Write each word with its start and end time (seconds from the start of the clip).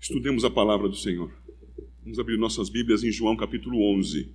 Estudemos 0.00 0.44
a 0.44 0.50
palavra 0.50 0.88
do 0.88 0.94
Senhor. 0.94 1.30
Vamos 2.02 2.18
abrir 2.20 2.38
nossas 2.38 2.68
Bíblias 2.68 3.02
em 3.02 3.10
João 3.10 3.36
capítulo 3.36 3.82
11. 3.96 4.32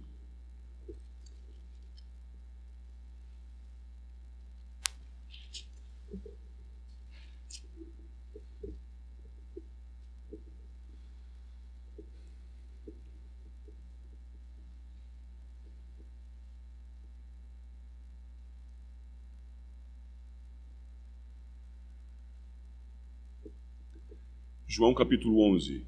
João 24.76 24.91
capítulo 24.91 25.39
11, 25.53 25.84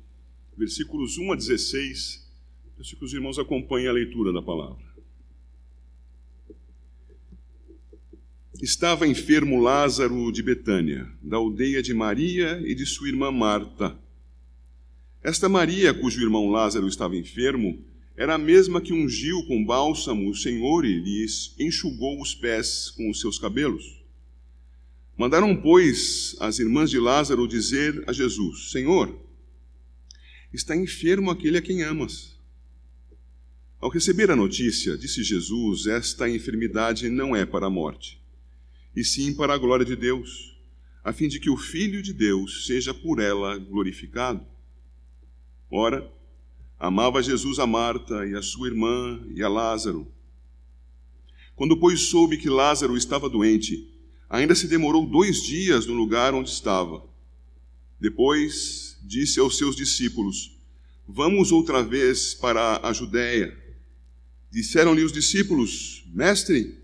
versículos 0.55 1.17
1 1.17 1.31
a 1.31 1.35
16. 1.35 2.23
Peço 2.77 2.95
que 2.95 3.03
os 3.03 3.11
irmãos 3.13 3.39
acompanhem 3.39 3.87
a 3.87 3.91
leitura 3.91 4.31
da 4.31 4.43
palavra. 4.43 4.85
Estava 8.61 9.07
enfermo 9.07 9.59
Lázaro 9.59 10.31
de 10.31 10.43
Betânia, 10.43 11.11
da 11.19 11.37
aldeia 11.37 11.81
de 11.81 11.95
Maria 11.95 12.61
e 12.63 12.75
de 12.75 12.85
sua 12.85 13.07
irmã 13.07 13.31
Marta. 13.31 13.97
Esta 15.23 15.49
Maria, 15.49 15.91
cujo 15.91 16.21
irmão 16.21 16.51
Lázaro 16.51 16.87
estava 16.87 17.17
enfermo, 17.17 17.83
era 18.15 18.35
a 18.35 18.37
mesma 18.37 18.79
que 18.79 18.93
ungiu 18.93 19.43
com 19.47 19.65
bálsamo 19.65 20.29
o 20.29 20.35
Senhor 20.35 20.85
e 20.85 20.99
lhes 20.99 21.55
enxugou 21.59 22.21
os 22.21 22.35
pés 22.35 22.91
com 22.91 23.09
os 23.09 23.19
seus 23.19 23.39
cabelos. 23.39 24.04
Mandaram, 25.17 25.55
pois, 25.55 26.35
as 26.41 26.59
irmãs 26.59 26.89
de 26.89 26.99
Lázaro 26.99 27.47
dizer 27.47 28.03
a 28.05 28.11
Jesus: 28.11 28.71
Senhor, 28.71 29.17
está 30.51 30.75
enfermo 30.75 31.31
aquele 31.31 31.57
a 31.57 31.61
quem 31.61 31.83
amas. 31.83 32.35
Ao 33.79 33.89
receber 33.89 34.29
a 34.29 34.35
notícia, 34.35 34.97
disse 34.97 35.23
Jesus: 35.23 35.87
Esta 35.87 36.29
enfermidade 36.29 37.07
não 37.07 37.33
é 37.33 37.45
para 37.45 37.67
a 37.67 37.69
morte, 37.69 38.21
e 38.93 39.05
sim 39.05 39.33
para 39.33 39.53
a 39.53 39.57
glória 39.57 39.85
de 39.85 39.95
Deus, 39.95 40.57
a 41.01 41.13
fim 41.13 41.29
de 41.29 41.39
que 41.39 41.49
o 41.49 41.55
Filho 41.55 42.01
de 42.01 42.11
Deus 42.11 42.65
seja 42.65 42.93
por 42.93 43.19
ela 43.21 43.57
glorificado. 43.57 44.45
Ora, 45.71 46.11
amava 46.77 47.23
Jesus 47.23 47.57
a 47.57 47.65
Marta 47.65 48.27
e 48.27 48.35
a 48.35 48.41
sua 48.41 48.67
irmã 48.67 49.25
e 49.33 49.41
a 49.41 49.47
Lázaro. 49.47 50.11
Quando, 51.55 51.77
pois, 51.79 52.01
soube 52.01 52.37
que 52.37 52.49
Lázaro 52.49 52.97
estava 52.97 53.29
doente, 53.29 53.94
Ainda 54.29 54.55
se 54.55 54.67
demorou 54.67 55.05
dois 55.05 55.43
dias 55.43 55.85
no 55.85 55.93
lugar 55.93 56.33
onde 56.33 56.49
estava. 56.49 57.03
Depois 57.99 58.97
disse 59.03 59.39
aos 59.39 59.57
seus 59.57 59.75
discípulos: 59.75 60.57
Vamos 61.07 61.51
outra 61.51 61.83
vez 61.83 62.33
para 62.33 62.79
a 62.85 62.91
Judéia. 62.91 63.55
Disseram-lhe 64.51 65.03
os 65.03 65.11
discípulos: 65.11 66.03
Mestre, 66.07 66.79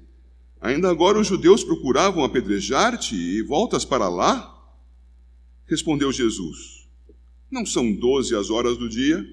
ainda 0.60 0.90
agora 0.90 1.20
os 1.20 1.28
judeus 1.28 1.64
procuravam 1.64 2.24
apedrejar-te 2.24 3.16
e 3.16 3.42
voltas 3.42 3.84
para 3.84 4.08
lá? 4.08 4.48
Respondeu 5.66 6.12
Jesus: 6.12 6.88
Não 7.50 7.66
são 7.66 7.92
doze 7.94 8.36
as 8.36 8.50
horas 8.50 8.78
do 8.78 8.88
dia? 8.88 9.26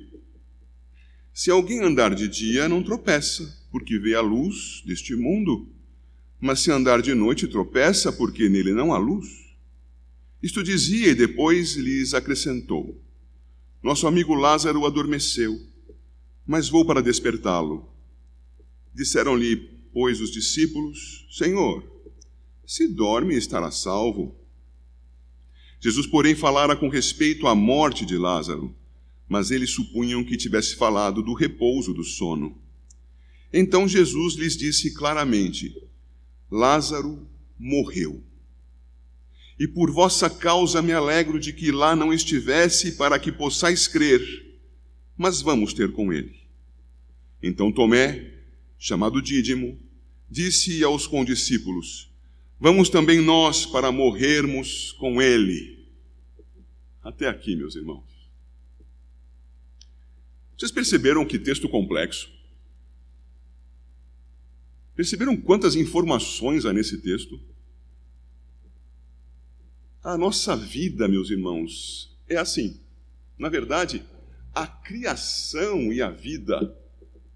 Se 1.35 1.51
alguém 1.51 1.81
andar 1.81 2.15
de 2.15 2.27
dia, 2.27 2.69
não 2.69 2.83
tropeça, 2.83 3.57
porque 3.71 3.99
vê 3.99 4.15
a 4.15 4.21
luz 4.21 4.83
deste 4.85 5.15
mundo. 5.15 5.69
Mas 6.41 6.61
se 6.61 6.71
andar 6.71 7.03
de 7.03 7.15
noite, 7.15 7.49
tropeça, 7.49 8.13
porque 8.13 8.49
nele 8.49 8.73
não 8.73 8.93
há 8.93 8.99
luz. 8.99 9.27
Isto 10.43 10.63
dizia 10.63 11.09
e 11.09 11.15
depois 11.15 11.75
lhes 11.75 12.15
acrescentou: 12.15 13.01
Nosso 13.83 14.07
amigo 14.07 14.35
Lázaro 14.35 14.87
adormeceu, 14.87 15.61
mas 16.47 16.69
vou 16.69 16.85
para 16.85 17.03
despertá-lo. 17.03 17.89
Disseram-lhe, 18.95 19.57
pois, 19.93 20.21
os 20.21 20.31
discípulos: 20.31 21.27
Senhor, 21.31 21.85
se 22.65 22.87
dorme, 22.87 23.35
estará 23.35 23.71
salvo. 23.71 24.37
Jesus, 25.81 26.07
porém, 26.07 26.35
falara 26.35 26.77
com 26.77 26.89
respeito 26.89 27.47
à 27.47 27.55
morte 27.55 28.05
de 28.05 28.17
Lázaro, 28.17 28.75
mas 29.29 29.51
eles 29.51 29.71
supunham 29.71 30.25
que 30.25 30.37
tivesse 30.37 30.77
falado 30.77 31.23
do 31.23 31.35
repouso 31.35 31.93
do 31.93 32.05
sono. 32.05 32.57
Então 33.53 33.89
Jesus 33.89 34.35
lhes 34.35 34.57
disse 34.57 34.93
claramente: 34.93 35.88
Lázaro 36.51 37.27
morreu. 37.59 38.23
E 39.59 39.67
por 39.67 39.91
vossa 39.91 40.31
causa 40.31 40.81
me 40.81 40.93
alegro 40.93 41.41
de 41.41 41.53
que 41.53 41.73
lá 41.73 41.97
não 41.97 42.13
estivesse, 42.13 42.93
para 42.93 43.19
que 43.19 43.33
possais 43.33 43.89
crer, 43.89 44.23
mas 45.17 45.43
vamos 45.43 45.75
ter 45.75 45.93
com 45.93 46.13
ele. 46.13 46.39
Então 47.43 47.73
Tomé, 47.73 48.35
chamado 48.79 49.21
Dídimo, 49.21 49.79
disse 50.31 50.83
aos 50.85 51.07
condiscípulos: 51.07 52.09
Vamos 52.61 52.89
também 52.89 53.21
nós 53.21 53.67
para 53.67 53.91
morrermos 53.91 54.93
com 54.93 55.21
ele. 55.21 55.87
Até 57.03 57.29
aqui, 57.29 57.57
meus 57.57 57.75
irmãos. 57.75 58.05
Vocês 60.57 60.71
perceberam 60.71 61.25
que 61.25 61.39
texto 61.39 61.69
complexo? 61.69 62.38
Perceberam 64.99 65.37
quantas 65.37 65.77
informações 65.77 66.67
há 66.67 66.73
nesse 66.73 67.01
texto? 67.01 67.41
A 70.03 70.19
nossa 70.19 70.57
vida, 70.57 71.07
meus 71.07 71.31
irmãos, 71.31 72.19
é 72.29 72.37
assim. 72.37 72.81
Na 73.39 73.49
verdade, 73.49 74.05
a 74.53 74.67
criação 74.67 75.93
e 75.93 76.03
a 76.03 76.11
vida 76.11 76.77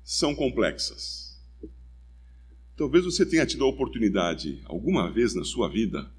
são 0.03 0.35
complexas. 0.35 1.41
Talvez 2.77 3.05
você 3.05 3.25
tenha 3.25 3.47
tido 3.47 3.63
a 3.63 3.69
oportunidade, 3.69 4.61
alguma 4.65 5.09
vez 5.09 5.33
na 5.33 5.45
sua 5.45 5.69
vida, 5.69 6.13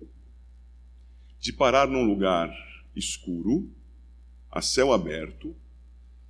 de 1.41 1.51
parar 1.51 1.89
num 1.89 2.05
lugar 2.05 2.49
escuro, 2.95 3.69
a 4.49 4.61
céu 4.61 4.93
aberto, 4.93 5.53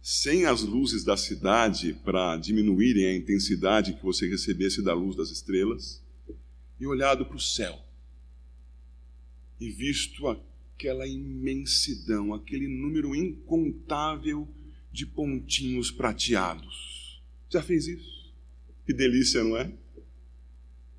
sem 0.03 0.45
as 0.45 0.61
luzes 0.61 1.03
da 1.03 1.17
cidade 1.17 1.93
para 2.03 2.37
diminuírem 2.37 3.05
a 3.05 3.15
intensidade 3.15 3.93
que 3.93 4.03
você 4.03 4.27
recebesse 4.27 4.83
da 4.83 4.93
luz 4.93 5.15
das 5.15 5.29
estrelas, 5.29 6.03
e 6.77 6.85
olhado 6.85 7.25
para 7.25 7.37
o 7.37 7.39
céu 7.39 7.79
e 9.63 9.69
visto 9.69 10.27
aquela 10.27 11.07
imensidão, 11.07 12.33
aquele 12.33 12.67
número 12.67 13.15
incontável 13.15 14.45
de 14.91 15.05
pontinhos 15.05 15.89
prateados. 15.89 17.21
Já 17.49 17.63
fez 17.63 17.87
isso? 17.87 18.33
Que 18.85 18.93
delícia, 18.93 19.41
não 19.41 19.55
é? 19.55 19.71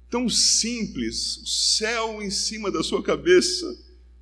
Tão 0.09 0.31
simples, 0.31 1.37
o 1.39 1.47
céu 1.47 2.23
em 2.23 2.31
cima 2.31 2.71
da 2.71 2.83
sua 2.83 3.03
cabeça, 3.03 3.67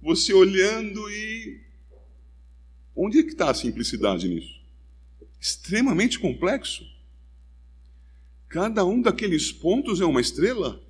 você 0.00 0.32
olhando 0.34 1.08
e. 1.08 1.60
Onde 2.96 3.20
é 3.20 3.22
que 3.22 3.30
está 3.30 3.50
a 3.50 3.54
simplicidade 3.54 4.28
nisso? 4.28 4.61
Extremamente 5.42 6.20
complexo. 6.20 6.86
Cada 8.48 8.84
um 8.84 9.02
daqueles 9.02 9.50
pontos 9.50 10.00
é 10.00 10.04
uma 10.04 10.20
estrela. 10.20 10.80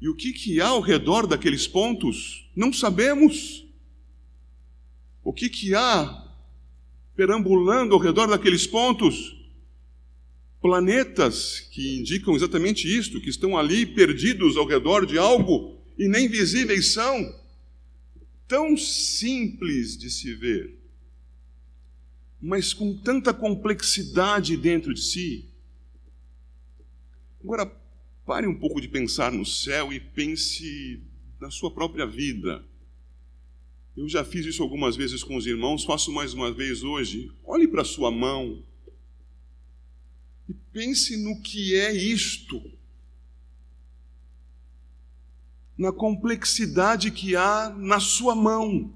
E 0.00 0.08
o 0.08 0.16
que, 0.16 0.32
que 0.32 0.60
há 0.60 0.66
ao 0.66 0.80
redor 0.80 1.24
daqueles 1.24 1.68
pontos? 1.68 2.50
Não 2.56 2.72
sabemos. 2.72 3.64
O 5.22 5.32
que, 5.32 5.48
que 5.48 5.72
há 5.72 6.34
perambulando 7.14 7.94
ao 7.94 8.00
redor 8.00 8.26
daqueles 8.26 8.66
pontos? 8.66 9.36
Planetas 10.60 11.60
que 11.60 11.96
indicam 11.96 12.34
exatamente 12.34 12.88
isto, 12.88 13.20
que 13.20 13.30
estão 13.30 13.56
ali 13.56 13.86
perdidos 13.86 14.56
ao 14.56 14.66
redor 14.66 15.06
de 15.06 15.16
algo 15.16 15.78
e 15.96 16.08
nem 16.08 16.28
visíveis 16.28 16.92
são. 16.92 17.40
Tão 18.48 18.76
simples 18.76 19.96
de 19.96 20.10
se 20.10 20.34
ver 20.34 20.83
mas 22.44 22.74
com 22.74 22.94
tanta 22.94 23.32
complexidade 23.32 24.54
dentro 24.54 24.92
de 24.92 25.00
si. 25.00 25.48
Agora, 27.42 27.64
pare 28.26 28.46
um 28.46 28.54
pouco 28.54 28.82
de 28.82 28.86
pensar 28.86 29.32
no 29.32 29.46
céu 29.46 29.90
e 29.90 29.98
pense 29.98 31.02
na 31.40 31.50
sua 31.50 31.70
própria 31.70 32.06
vida. 32.06 32.62
Eu 33.96 34.06
já 34.10 34.22
fiz 34.22 34.44
isso 34.44 34.62
algumas 34.62 34.94
vezes 34.94 35.24
com 35.24 35.36
os 35.36 35.46
irmãos, 35.46 35.84
faço 35.84 36.12
mais 36.12 36.34
uma 36.34 36.52
vez 36.52 36.82
hoje. 36.82 37.32
Olhe 37.46 37.66
para 37.66 37.80
a 37.80 37.86
sua 37.86 38.10
mão 38.10 38.62
e 40.46 40.52
pense 40.70 41.16
no 41.16 41.40
que 41.40 41.74
é 41.74 41.94
isto. 41.94 42.62
Na 45.78 45.92
complexidade 45.92 47.10
que 47.10 47.34
há 47.34 47.74
na 47.74 48.00
sua 48.00 48.34
mão 48.34 48.92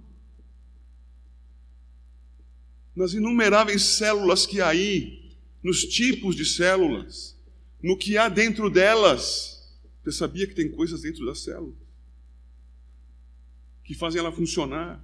nas 2.99 3.15
inumeráveis 3.15 3.83
células 3.83 4.45
que 4.45 4.61
há 4.61 4.69
aí, 4.69 5.33
nos 5.63 5.85
tipos 5.85 6.37
de 6.37 6.45
células, 6.45 7.37
no 7.83 7.97
que 7.97 8.19
há 8.19 8.29
dentro 8.29 8.69
delas. 8.69 9.79
Você 10.03 10.13
sabia 10.13 10.47
que 10.47 10.55
tem 10.55 10.71
coisas 10.71 11.03
dentro 11.03 11.25
das 11.25 11.41
células 11.41 11.77
que 13.85 13.95
fazem 13.95 14.19
ela 14.19 14.31
funcionar? 14.31 15.03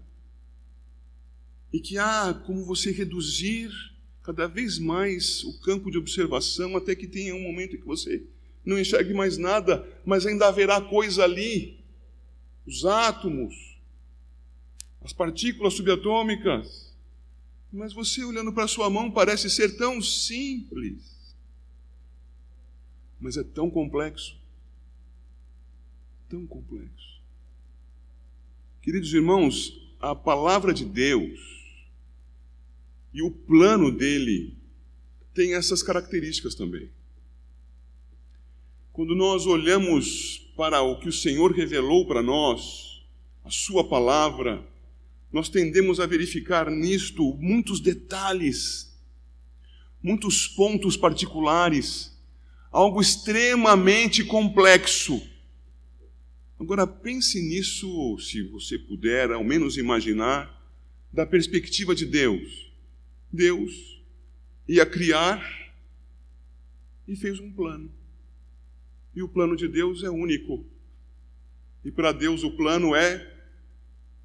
e 1.74 1.80
que 1.80 1.98
há 1.98 2.32
como 2.46 2.64
você 2.64 2.92
reduzir 2.92 3.68
cada 4.22 4.46
vez 4.46 4.78
mais 4.78 5.42
o 5.42 5.58
campo 5.58 5.90
de 5.90 5.98
observação 5.98 6.76
até 6.76 6.94
que 6.94 7.08
tenha 7.08 7.34
um 7.34 7.42
momento 7.42 7.74
em 7.74 7.80
que 7.80 7.84
você 7.84 8.22
não 8.64 8.78
enxergue 8.78 9.12
mais 9.12 9.36
nada, 9.36 9.84
mas 10.06 10.24
ainda 10.24 10.46
haverá 10.46 10.80
coisa 10.80 11.24
ali. 11.24 11.80
Os 12.64 12.84
átomos, 12.84 13.76
as 15.02 15.12
partículas 15.12 15.74
subatômicas. 15.74 16.93
Mas 17.74 17.92
você 17.92 18.22
olhando 18.22 18.52
para 18.52 18.68
sua 18.68 18.88
mão 18.88 19.10
parece 19.10 19.50
ser 19.50 19.76
tão 19.76 20.00
simples, 20.00 21.34
mas 23.18 23.36
é 23.36 23.42
tão 23.42 23.68
complexo. 23.68 24.38
Tão 26.28 26.46
complexo. 26.46 27.20
Queridos 28.80 29.12
irmãos, 29.12 29.92
a 29.98 30.14
palavra 30.14 30.72
de 30.72 30.84
Deus 30.84 31.40
e 33.12 33.20
o 33.22 33.30
plano 33.32 33.90
dele 33.90 34.56
tem 35.34 35.54
essas 35.54 35.82
características 35.82 36.54
também. 36.54 36.88
Quando 38.92 39.16
nós 39.16 39.46
olhamos 39.46 40.38
para 40.56 40.80
o 40.80 41.00
que 41.00 41.08
o 41.08 41.12
Senhor 41.12 41.50
revelou 41.50 42.06
para 42.06 42.22
nós, 42.22 43.04
a 43.44 43.50
Sua 43.50 43.82
palavra, 43.82 44.64
nós 45.34 45.48
tendemos 45.48 45.98
a 45.98 46.06
verificar 46.06 46.70
nisto 46.70 47.34
muitos 47.40 47.80
detalhes, 47.80 48.96
muitos 50.00 50.46
pontos 50.46 50.96
particulares, 50.96 52.16
algo 52.70 53.00
extremamente 53.00 54.22
complexo. 54.22 55.20
Agora 56.56 56.86
pense 56.86 57.42
nisso, 57.42 58.16
se 58.20 58.44
você 58.44 58.78
puder, 58.78 59.32
ao 59.32 59.42
menos 59.42 59.76
imaginar, 59.76 60.72
da 61.12 61.26
perspectiva 61.26 61.96
de 61.96 62.06
Deus. 62.06 62.72
Deus 63.32 64.00
ia 64.68 64.86
criar 64.86 65.44
e 67.08 67.16
fez 67.16 67.40
um 67.40 67.50
plano. 67.50 67.92
E 69.12 69.20
o 69.20 69.28
plano 69.28 69.56
de 69.56 69.66
Deus 69.66 70.04
é 70.04 70.10
único. 70.10 70.64
E 71.84 71.90
para 71.90 72.12
Deus 72.12 72.44
o 72.44 72.52
plano 72.52 72.94
é 72.94 73.33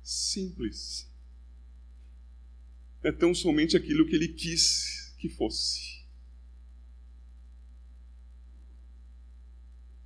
simples. 0.03 1.09
É 3.03 3.11
tão 3.11 3.33
somente 3.33 3.77
aquilo 3.77 4.05
que 4.05 4.15
ele 4.15 4.27
quis 4.27 5.13
que 5.17 5.29
fosse. 5.29 5.99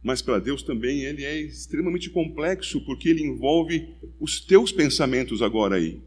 Mas 0.01 0.21
para 0.21 0.39
Deus 0.39 0.61
também 0.61 1.01
ele 1.01 1.23
é 1.23 1.39
extremamente 1.39 2.09
complexo, 2.09 2.83
porque 2.85 3.09
ele 3.09 3.23
envolve 3.23 3.95
os 4.19 4.41
teus 4.41 4.71
pensamentos 4.71 5.41
agora 5.41 5.77
aí 5.77 6.01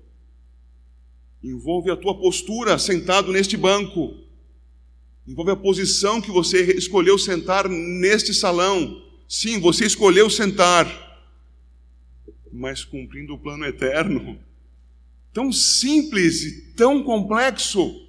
envolve 1.43 1.91
a 1.91 1.97
tua 1.97 2.15
postura 2.15 2.79
sentado 2.79 3.33
neste 3.33 3.57
banco, 3.57 4.15
envolve 5.27 5.51
a 5.51 5.57
posição 5.57 6.21
que 6.21 6.31
você 6.31 6.73
escolheu 6.77 7.19
sentar 7.19 7.69
neste 7.69 8.35
salão. 8.35 9.03
Sim, 9.29 9.61
você 9.61 9.87
escolheu 9.87 10.31
sentar, 10.31 10.87
mas 12.57 12.85
cumprindo 12.85 13.35
o 13.35 13.39
plano 13.39 13.65
eterno. 13.65 14.39
Tão 15.33 15.53
simples 15.53 16.43
e 16.43 16.63
tão 16.73 17.03
complexo. 17.03 18.03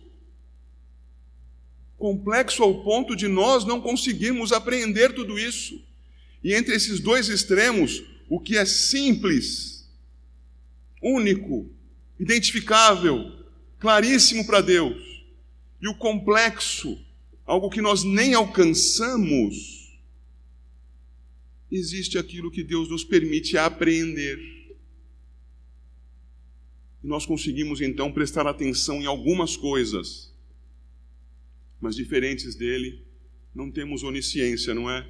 Complexo 1.97 2.63
ao 2.63 2.83
ponto 2.83 3.15
de 3.15 3.27
nós 3.27 3.65
não 3.65 3.81
conseguirmos 3.81 4.51
apreender 4.51 5.13
tudo 5.13 5.38
isso. 5.38 5.81
E 6.44 6.53
entre 6.53 6.75
esses 6.75 6.99
dois 6.99 7.27
extremos, 7.27 8.03
o 8.29 8.39
que 8.39 8.57
é 8.57 8.65
simples, 8.65 9.89
único, 11.01 11.69
identificável, 12.19 13.31
claríssimo 13.79 14.45
para 14.45 14.61
Deus, 14.61 15.25
e 15.81 15.88
o 15.88 15.95
complexo, 15.95 16.97
algo 17.45 17.69
que 17.69 17.81
nós 17.81 18.03
nem 18.03 18.33
alcançamos, 18.33 19.87
existe 21.72 22.18
aquilo 22.18 22.52
que 22.52 22.64
Deus 22.64 22.90
nos 22.90 23.04
permite 23.04 23.58
apreender. 23.58 24.38
E 27.04 27.08
nós 27.08 27.25
conseguimos 27.25 27.81
então 27.81 28.12
prestar 28.12 28.48
atenção 28.48 29.02
em 29.02 29.06
algumas 29.06 29.56
coisas, 29.56 30.34
mas 31.80 31.96
diferentes 31.96 32.56
dele, 32.56 33.06
não 33.54 33.72
temos 33.72 34.04
onisciência, 34.04 34.74
não 34.74 34.90
é? 34.90 35.08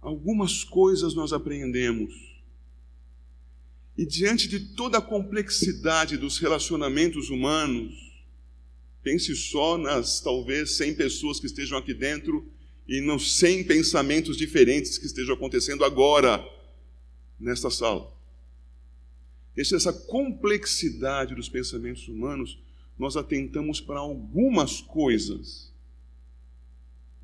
Algumas 0.00 0.62
coisas 0.62 1.14
nós 1.14 1.32
apreendemos 1.32 2.26
e 3.96 4.04
diante 4.04 4.46
de 4.46 4.60
toda 4.60 4.98
a 4.98 5.02
complexidade 5.02 6.18
dos 6.18 6.38
relacionamentos 6.38 7.30
humanos, 7.30 7.94
pense 9.02 9.34
só 9.34 9.78
nas 9.78 10.20
talvez 10.20 10.76
100 10.76 10.96
pessoas 10.96 11.40
que 11.40 11.46
estejam 11.46 11.78
aqui 11.78 11.94
dentro 11.94 12.46
e 12.88 13.00
nos 13.00 13.38
100 13.38 13.64
pensamentos 13.64 14.36
diferentes 14.36 14.98
que 14.98 15.06
estejam 15.06 15.34
acontecendo 15.34 15.84
agora 15.84 16.44
nesta 17.38 17.70
sala. 17.70 18.14
Dessa 19.54 19.92
complexidade 19.92 21.34
dos 21.34 21.48
pensamentos 21.48 22.06
humanos, 22.08 22.58
nós 22.98 23.16
atentamos 23.16 23.80
para 23.80 23.98
algumas 23.98 24.80
coisas, 24.80 25.72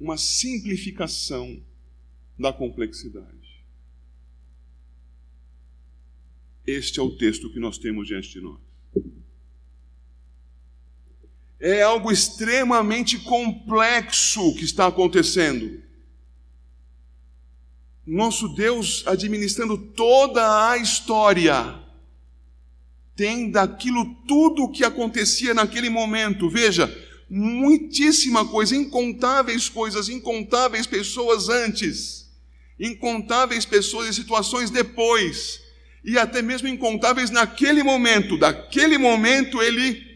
uma 0.01 0.17
simplificação 0.17 1.63
da 2.39 2.53
complexidade. 2.53 3.63
Este 6.67 7.01
é 7.01 7.03
o 7.03 7.17
texto 7.17 7.53
que 7.53 7.61
nós 7.61 7.79
temos 7.79 8.07
diante 8.07 8.31
de 8.31 8.41
nós. 8.41 8.72
É 11.65 11.81
algo 11.81 12.11
extremamente 12.11 13.21
complexo 13.21 14.53
que 14.57 14.65
está 14.65 14.89
acontecendo. 14.89 15.81
Nosso 18.05 18.49
Deus, 18.49 19.05
administrando 19.07 19.79
toda 19.79 20.71
a 20.71 20.77
história, 20.77 21.81
tem 23.15 23.49
daquilo 23.49 24.05
tudo 24.27 24.65
o 24.65 24.73
que 24.73 24.83
acontecia 24.83 25.55
naquele 25.55 25.89
momento. 25.89 26.51
Veja, 26.51 26.93
muitíssima 27.31 28.45
coisa, 28.45 28.75
incontáveis 28.75 29.69
coisas, 29.69 30.09
incontáveis 30.09 30.85
pessoas 30.85 31.49
antes, 31.49 32.29
incontáveis 32.77 33.65
pessoas 33.65 34.09
e 34.09 34.15
situações 34.15 34.69
depois 34.69 35.63
e 36.05 36.19
até 36.19 36.43
mesmo 36.43 36.67
incontáveis 36.67 37.31
naquele 37.31 37.85
momento. 37.85 38.37
Daquele 38.37 38.99
momento 38.99 39.63
ele 39.63 40.12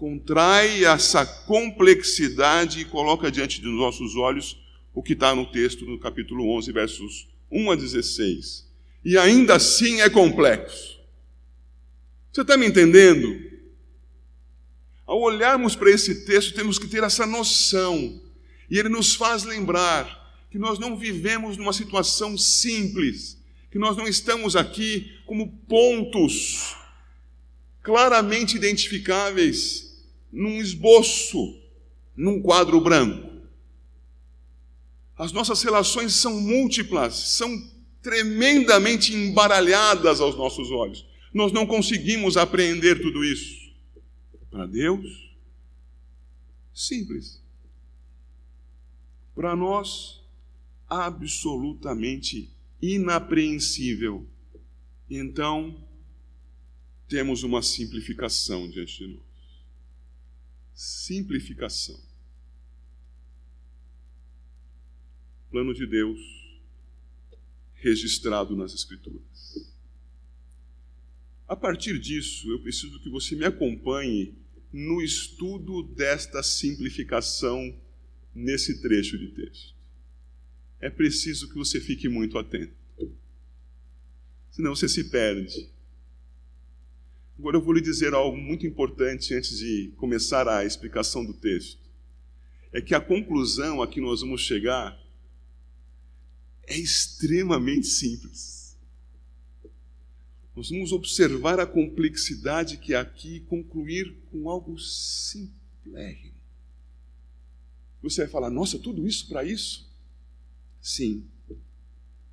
contrai 0.00 0.82
essa 0.86 1.26
complexidade 1.26 2.80
e 2.80 2.86
coloca 2.86 3.30
diante 3.30 3.60
dos 3.60 3.74
nossos 3.74 4.16
olhos 4.16 4.56
o 4.94 5.02
que 5.02 5.12
está 5.12 5.34
no 5.34 5.44
texto 5.44 5.84
no 5.84 5.98
capítulo 5.98 6.56
11, 6.56 6.72
versos 6.72 7.28
1 7.50 7.70
a 7.70 7.76
16. 7.76 8.66
E 9.04 9.18
ainda 9.18 9.56
assim 9.56 10.00
é 10.00 10.08
complexo. 10.08 10.98
Você 12.32 12.40
está 12.40 12.56
me 12.56 12.66
entendendo? 12.66 13.38
Ao 15.06 15.20
olharmos 15.20 15.76
para 15.76 15.90
esse 15.90 16.24
texto, 16.24 16.54
temos 16.54 16.78
que 16.78 16.88
ter 16.88 17.04
essa 17.04 17.26
noção. 17.26 18.22
E 18.70 18.78
ele 18.78 18.88
nos 18.88 19.14
faz 19.14 19.44
lembrar 19.44 20.18
que 20.50 20.58
nós 20.58 20.78
não 20.78 20.96
vivemos 20.96 21.58
numa 21.58 21.74
situação 21.74 22.38
simples 22.38 23.38
que 23.70 23.78
nós 23.78 23.96
não 23.98 24.08
estamos 24.08 24.56
aqui 24.56 25.12
como 25.26 25.46
pontos 25.68 26.74
claramente 27.82 28.56
identificáveis 28.56 29.89
num 30.32 30.60
esboço, 30.60 31.60
num 32.16 32.40
quadro 32.40 32.80
branco. 32.80 33.30
As 35.16 35.32
nossas 35.32 35.62
relações 35.62 36.14
são 36.14 36.40
múltiplas, 36.40 37.14
são 37.14 37.50
tremendamente 38.02 39.14
embaralhadas 39.14 40.20
aos 40.20 40.36
nossos 40.36 40.70
olhos. 40.70 41.06
Nós 41.32 41.52
não 41.52 41.66
conseguimos 41.66 42.36
apreender 42.36 43.00
tudo 43.00 43.24
isso. 43.24 43.70
Para 44.50 44.66
Deus, 44.66 45.30
simples. 46.74 47.40
Para 49.34 49.54
nós, 49.54 50.20
absolutamente 50.88 52.50
inapreensível. 52.82 54.26
Então, 55.08 55.86
temos 57.08 57.42
uma 57.42 57.62
simplificação 57.62 58.68
diante 58.68 58.98
de 58.98 59.14
nós. 59.14 59.29
Simplificação. 60.80 62.00
Plano 65.50 65.74
de 65.74 65.86
Deus 65.86 66.20
registrado 67.74 68.54
nas 68.56 68.72
Escrituras. 68.74 69.74
A 71.48 71.56
partir 71.56 71.98
disso, 71.98 72.50
eu 72.50 72.60
preciso 72.60 73.00
que 73.00 73.08
você 73.08 73.34
me 73.34 73.44
acompanhe 73.44 74.34
no 74.72 75.02
estudo 75.02 75.82
desta 75.82 76.42
simplificação 76.42 77.76
nesse 78.34 78.80
trecho 78.80 79.18
de 79.18 79.28
texto 79.28 79.80
é 80.80 80.88
preciso 80.88 81.48
que 81.48 81.56
você 81.56 81.78
fique 81.78 82.08
muito 82.08 82.38
atento. 82.38 82.74
Senão 84.50 84.74
você 84.74 84.88
se 84.88 85.04
perde. 85.10 85.68
Agora 87.40 87.56
eu 87.56 87.62
vou 87.62 87.72
lhe 87.72 87.80
dizer 87.80 88.12
algo 88.12 88.36
muito 88.36 88.66
importante 88.66 89.34
antes 89.34 89.60
de 89.60 89.94
começar 89.96 90.46
a 90.46 90.62
explicação 90.62 91.24
do 91.24 91.32
texto. 91.32 91.80
É 92.70 92.82
que 92.82 92.94
a 92.94 93.00
conclusão 93.00 93.80
a 93.80 93.88
que 93.88 93.98
nós 93.98 94.20
vamos 94.20 94.42
chegar 94.42 94.94
é 96.64 96.76
extremamente 96.76 97.86
simples. 97.86 98.78
Nós 100.54 100.68
vamos 100.68 100.92
observar 100.92 101.58
a 101.58 101.66
complexidade 101.66 102.76
que 102.76 102.94
há 102.94 103.00
aqui 103.00 103.36
e 103.36 103.40
concluir 103.40 104.14
com 104.30 104.50
algo 104.50 104.78
simples. 104.78 105.54
Você 108.02 108.20
vai 108.20 108.30
falar, 108.30 108.50
nossa, 108.50 108.78
tudo 108.78 109.08
isso 109.08 109.26
para 109.28 109.42
isso? 109.44 109.90
Sim. 110.78 111.24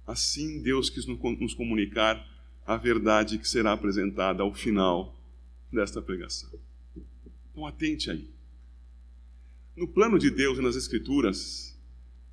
Assim 0.05 0.61
Deus 0.61 0.89
quis 0.89 1.05
nos 1.05 1.53
comunicar 1.53 2.36
a 2.67 2.75
verdade 2.75 3.37
que 3.37 3.47
será 3.47 3.71
apresentada 3.71 4.43
ao 4.43 4.53
final 4.53 5.15
desta 5.71 6.01
pregação. 6.01 6.49
Então, 7.49 7.65
atente 7.65 8.11
aí. 8.11 8.29
No 9.73 9.87
plano 9.87 10.19
de 10.19 10.29
Deus 10.29 10.59
e 10.59 10.61
nas 10.61 10.75
Escrituras, 10.75 11.73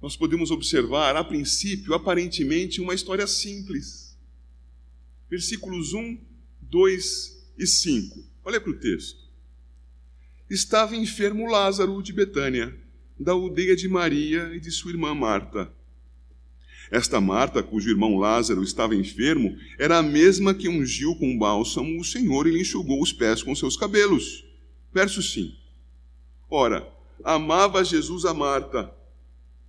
nós 0.02 0.16
podemos 0.16 0.50
observar, 0.50 1.14
a 1.14 1.22
princípio, 1.22 1.94
aparentemente, 1.94 2.80
uma 2.80 2.94
história 2.94 3.28
simples. 3.28 4.18
Versículos 5.30 5.94
1, 5.94 6.18
2 6.62 7.52
e 7.56 7.66
5. 7.66 8.24
Olha 8.44 8.60
para 8.60 8.70
o 8.70 8.78
texto. 8.78 9.22
Estava 10.50 10.96
enfermo 10.96 11.48
Lázaro 11.48 12.02
de 12.02 12.12
Betânia, 12.12 12.76
da 13.18 13.32
aldeia 13.32 13.76
de 13.76 13.88
Maria 13.88 14.52
e 14.52 14.58
de 14.58 14.70
sua 14.72 14.90
irmã 14.90 15.14
Marta. 15.14 15.72
Esta 16.90 17.20
Marta, 17.20 17.62
cujo 17.62 17.90
irmão 17.90 18.16
Lázaro 18.16 18.62
estava 18.62 18.94
enfermo, 18.94 19.56
era 19.78 19.98
a 19.98 20.02
mesma 20.02 20.54
que 20.54 20.68
ungiu 20.68 21.16
com 21.16 21.38
bálsamo 21.38 22.00
o 22.00 22.04
Senhor 22.04 22.46
e 22.46 22.50
lhe 22.50 22.60
enxugou 22.60 23.02
os 23.02 23.12
pés 23.12 23.42
com 23.42 23.54
seus 23.54 23.76
cabelos. 23.76 24.44
Verso 24.92 25.22
5. 25.22 25.56
Ora, 26.50 26.88
amava 27.24 27.84
Jesus 27.84 28.24
a 28.24 28.34
Marta 28.34 28.94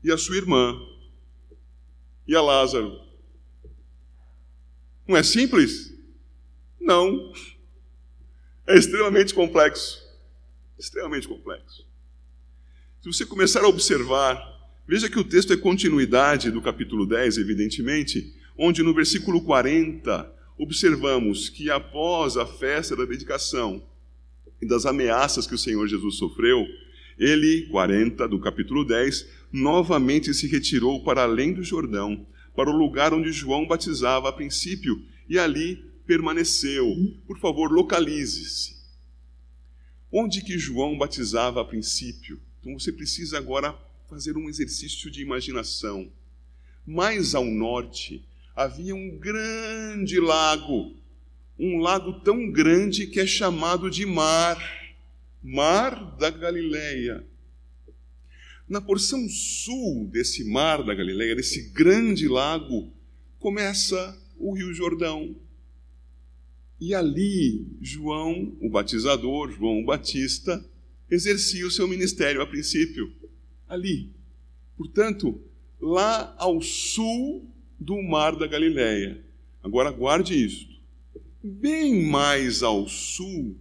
e 0.03 0.11
a 0.11 0.17
sua 0.17 0.37
irmã 0.37 0.79
e 2.27 2.35
a 2.35 2.41
Lázaro. 2.41 2.99
Não 5.07 5.15
é 5.15 5.23
simples? 5.23 5.93
Não. 6.79 7.31
É 8.67 8.75
extremamente 8.75 9.33
complexo. 9.33 10.03
Extremamente 10.77 11.27
complexo. 11.27 11.87
Se 13.01 13.07
você 13.07 13.25
começar 13.25 13.63
a 13.63 13.67
observar 13.67 14.54
Veja 14.87 15.09
que 15.09 15.17
o 15.17 15.23
texto 15.23 15.51
é 15.51 15.57
continuidade 15.57 16.51
do 16.51 16.61
capítulo 16.61 17.07
10, 17.07 17.39
evidentemente, 17.39 18.31
onde 18.55 18.83
no 18.83 18.93
versículo 18.93 19.41
40 19.41 20.31
observamos 20.59 21.49
que 21.49 21.71
após 21.71 22.37
a 22.37 22.45
festa 22.45 22.95
da 22.95 23.03
dedicação 23.03 23.83
e 24.61 24.67
das 24.67 24.85
ameaças 24.85 25.47
que 25.47 25.55
o 25.55 25.57
Senhor 25.57 25.87
Jesus 25.87 26.17
sofreu, 26.17 26.67
ele, 27.17 27.67
40 27.71 28.27
do 28.27 28.39
capítulo 28.39 28.85
10, 28.85 29.27
novamente 29.51 30.31
se 30.35 30.45
retirou 30.45 31.03
para 31.03 31.23
além 31.23 31.51
do 31.51 31.63
Jordão, 31.63 32.23
para 32.55 32.69
o 32.69 32.77
lugar 32.77 33.11
onde 33.11 33.31
João 33.31 33.65
batizava 33.65 34.29
a 34.29 34.33
princípio, 34.33 35.01
e 35.27 35.39
ali 35.39 35.83
permaneceu. 36.05 36.95
Por 37.25 37.39
favor, 37.39 37.71
localize-se. 37.71 38.75
Onde 40.11 40.41
que 40.41 40.59
João 40.59 40.95
batizava 40.95 41.59
a 41.59 41.65
princípio? 41.65 42.39
Então 42.61 42.77
você 42.77 42.91
precisa 42.91 43.39
agora 43.39 43.75
fazer 44.07 44.37
um 44.37 44.47
exercício 44.47 45.09
de 45.09 45.21
imaginação. 45.21 46.11
Mais 46.85 47.33
ao 47.33 47.45
norte 47.45 48.23
havia 48.55 48.95
um 48.95 49.17
grande 49.17 50.19
lago, 50.19 50.95
um 51.57 51.79
lago 51.79 52.21
tão 52.21 52.51
grande 52.51 53.07
que 53.07 53.19
é 53.19 53.25
chamado 53.25 53.89
de 53.89 54.05
Mar, 54.05 54.57
Mar 55.41 56.15
da 56.17 56.29
Galileia. 56.29 57.25
Na 58.67 58.79
porção 58.79 59.27
sul 59.27 60.07
desse 60.11 60.43
Mar 60.43 60.83
da 60.83 60.93
Galileia, 60.93 61.35
desse 61.35 61.69
grande 61.69 62.27
lago, 62.27 62.91
começa 63.39 64.17
o 64.37 64.53
Rio 64.53 64.73
Jordão. 64.73 65.35
E 66.79 66.93
ali, 66.93 67.67
João, 67.81 68.55
o 68.61 68.69
batizador, 68.69 69.51
João 69.51 69.83
Batista, 69.83 70.63
exercia 71.09 71.65
o 71.65 71.71
seu 71.71 71.87
ministério 71.87 72.41
a 72.41 72.47
princípio 72.47 73.11
ali. 73.67 74.11
Portanto, 74.77 75.41
lá 75.79 76.35
ao 76.37 76.61
sul 76.61 77.49
do 77.79 78.01
Mar 78.01 78.35
da 78.35 78.47
Galileia. 78.47 79.23
Agora 79.63 79.91
guarde 79.91 80.33
isto. 80.33 80.75
Bem 81.43 82.03
mais 82.03 82.63
ao 82.63 82.87
sul 82.87 83.55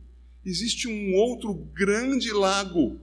existe 0.44 0.88
um 0.88 1.14
outro 1.14 1.54
grande 1.54 2.32
lago. 2.32 3.00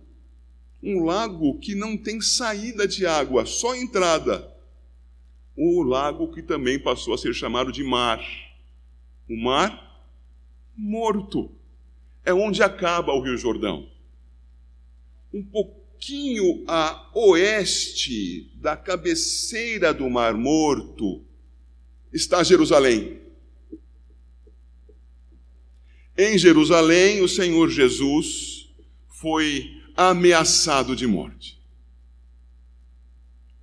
Um 0.81 1.03
lago 1.03 1.59
que 1.59 1.75
não 1.75 1.95
tem 1.95 2.19
saída 2.19 2.87
de 2.87 3.05
água, 3.05 3.45
só 3.45 3.75
entrada. 3.75 4.51
O 5.55 5.83
lago 5.83 6.31
que 6.33 6.41
também 6.41 6.79
passou 6.79 7.13
a 7.13 7.17
ser 7.17 7.33
chamado 7.33 7.71
de 7.71 7.83
mar. 7.83 8.19
O 9.29 9.35
mar 9.35 9.91
morto. 10.75 11.51
É 12.23 12.33
onde 12.33 12.61
acaba 12.61 13.13
o 13.13 13.21
Rio 13.21 13.37
Jordão. 13.37 13.89
Um 15.33 15.43
pouco 15.43 15.80
pouquinho 16.01 16.63
a 16.67 17.11
oeste 17.13 18.51
da 18.55 18.75
cabeceira 18.75 19.93
do 19.93 20.09
Mar 20.09 20.33
Morto 20.33 21.21
está 22.11 22.41
Jerusalém. 22.43 23.19
Em 26.17 26.39
Jerusalém, 26.39 27.21
o 27.21 27.27
Senhor 27.27 27.69
Jesus 27.69 28.67
foi 29.09 29.69
ameaçado 29.95 30.95
de 30.95 31.05
morte. 31.05 31.61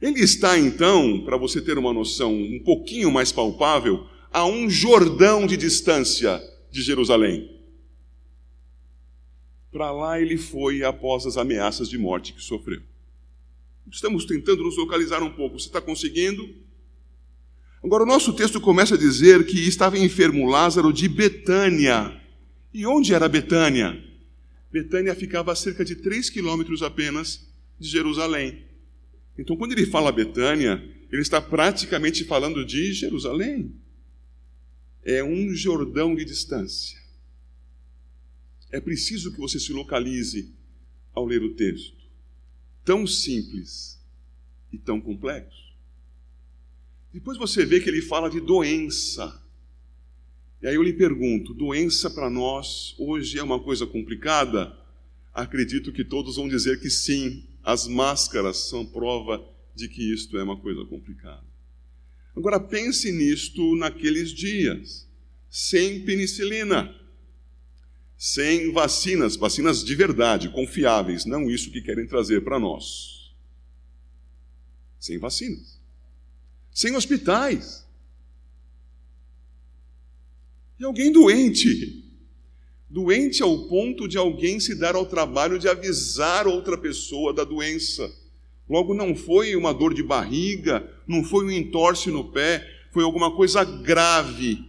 Ele 0.01 0.21
está 0.21 0.57
então, 0.57 1.25
para 1.25 1.37
você 1.37 1.61
ter 1.61 1.77
uma 1.77 1.93
noção 1.93 2.33
um 2.33 2.61
pouquinho 2.61 3.11
mais 3.11 3.33
palpável, 3.33 4.07
a 4.33 4.47
um 4.47 4.71
Jordão 4.71 5.45
de 5.45 5.57
distância 5.57 6.41
de 6.71 6.83
Jerusalém. 6.83 7.58
Para 9.71 9.91
lá 9.91 10.21
ele 10.21 10.37
foi 10.37 10.83
após 10.83 11.27
as 11.27 11.37
ameaças 11.37 11.89
de 11.89 11.99
morte 11.99 12.33
que 12.33 12.43
sofreu. 12.43 12.81
Estamos 13.91 14.25
tentando 14.25 14.63
nos 14.63 14.77
localizar 14.77 15.23
um 15.23 15.31
pouco. 15.31 15.59
Você 15.59 15.67
está 15.67 15.81
conseguindo? 15.81 16.49
Agora, 17.83 18.03
o 18.03 18.07
nosso 18.07 18.33
texto 18.33 18.61
começa 18.61 18.95
a 18.95 18.99
dizer 18.99 19.47
que 19.47 19.67
estava 19.67 19.99
enfermo 19.99 20.49
Lázaro 20.49 20.93
de 20.93 21.09
Betânia. 21.09 22.21
E 22.73 22.85
onde 22.85 23.15
era 23.15 23.29
Betânia? 23.29 24.03
Betânia 24.71 25.15
ficava 25.15 25.53
a 25.53 25.57
cerca 25.57 25.85
de 25.85 25.97
3 25.97 26.29
quilômetros 26.29 26.83
apenas 26.83 27.47
de 27.79 27.89
Jerusalém. 27.89 28.65
Então, 29.39 29.57
quando 29.57 29.73
ele 29.73 29.87
fala 29.87 30.13
Betânia, 30.13 30.83
ele 31.11 31.23
está 31.23 31.41
praticamente 31.41 32.25
falando 32.25 32.65
de 32.65 32.93
Jerusalém. 32.93 33.75
É 35.05 35.23
um 35.25 35.55
Jordão 35.55 36.15
de 36.15 36.25
distância. 36.25 36.99
É 38.71 38.81
preciso 38.81 39.33
que 39.33 39.39
você 39.39 39.59
se 39.59 39.73
localize 39.73 40.53
ao 41.15 41.25
ler 41.25 41.43
o 41.43 41.55
texto. 41.55 41.97
Tão 42.85 43.07
simples 43.07 43.99
e 44.73 44.79
tão 44.79 45.01
complexo. 45.01 45.69
Depois 47.13 47.39
você 47.39 47.65
vê 47.65 47.81
que 47.81 47.89
ele 47.89 48.03
fala 48.03 48.29
de 48.29 48.41
doença. 48.41 49.43
E 50.61 50.67
aí 50.67 50.75
eu 50.75 50.83
lhe 50.83 50.93
pergunto: 50.93 51.55
doença 51.55 52.11
para 52.11 52.29
nós 52.29 52.95
hoje 52.99 53.39
é 53.39 53.43
uma 53.43 53.63
coisa 53.63 53.87
complicada? 53.87 54.77
Acredito 55.33 55.93
que 55.93 56.05
todos 56.05 56.37
vão 56.37 56.49
dizer 56.49 56.81
que 56.81 56.91
sim, 56.91 57.45
as 57.63 57.87
máscaras 57.87 58.69
são 58.69 58.85
prova 58.85 59.43
de 59.75 59.89
que 59.89 60.13
isto 60.13 60.37
é 60.37 60.43
uma 60.43 60.59
coisa 60.59 60.85
complicada. 60.85 61.47
Agora 62.37 62.61
pense 62.61 63.11
nisto 63.13 63.77
naqueles 63.77 64.31
dias, 64.31 65.09
sem 65.49 66.05
penicilina 66.05 66.95
sem 68.19 68.73
vacinas, 68.73 69.37
vacinas 69.37 69.85
de 69.85 69.95
verdade, 69.95 70.49
confiáveis, 70.49 71.25
não 71.25 71.49
isso 71.49 71.71
que 71.71 71.81
querem 71.81 72.05
trazer 72.05 72.43
para 72.43 72.59
nós. 72.59 73.33
Sem 74.99 75.19
vacinas. 75.19 75.81
Sem 76.73 76.97
hospitais. 76.97 77.87
E 80.81 80.85
alguém 80.85 81.13
doente. 81.13 82.05
Doente 82.91 83.41
ao 83.41 83.69
ponto 83.69 84.09
de 84.09 84.19
alguém 84.19 84.59
se 84.59 84.75
dar 84.75 84.97
ao 84.97 85.07
trabalho 85.07 85.57
de 85.57 85.69
avisar 85.69 86.49
outra 86.49 86.77
pessoa 86.77 87.33
da 87.33 87.45
doença. 87.45 88.13
Logo, 88.69 88.95
não 88.95 89.15
foi 89.15 89.55
uma 89.55 89.73
dor 89.73 89.95
de 89.95 90.03
barriga, 90.03 90.93
não 91.07 91.23
foi 91.23 91.45
um 91.45 91.51
entorse 91.53 92.11
no 92.11 92.33
pé, 92.33 92.67
foi 92.93 93.05
alguma 93.05 93.37
coisa 93.37 93.63
grave. 93.63 94.65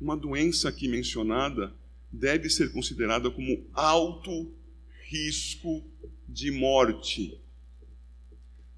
Uma 0.00 0.16
doença 0.16 0.68
aqui 0.68 0.88
mencionada 0.88 1.72
deve 2.12 2.48
ser 2.48 2.72
considerada 2.72 3.30
como 3.30 3.66
alto 3.72 4.52
risco 5.02 5.84
de 6.28 6.50
morte. 6.50 7.40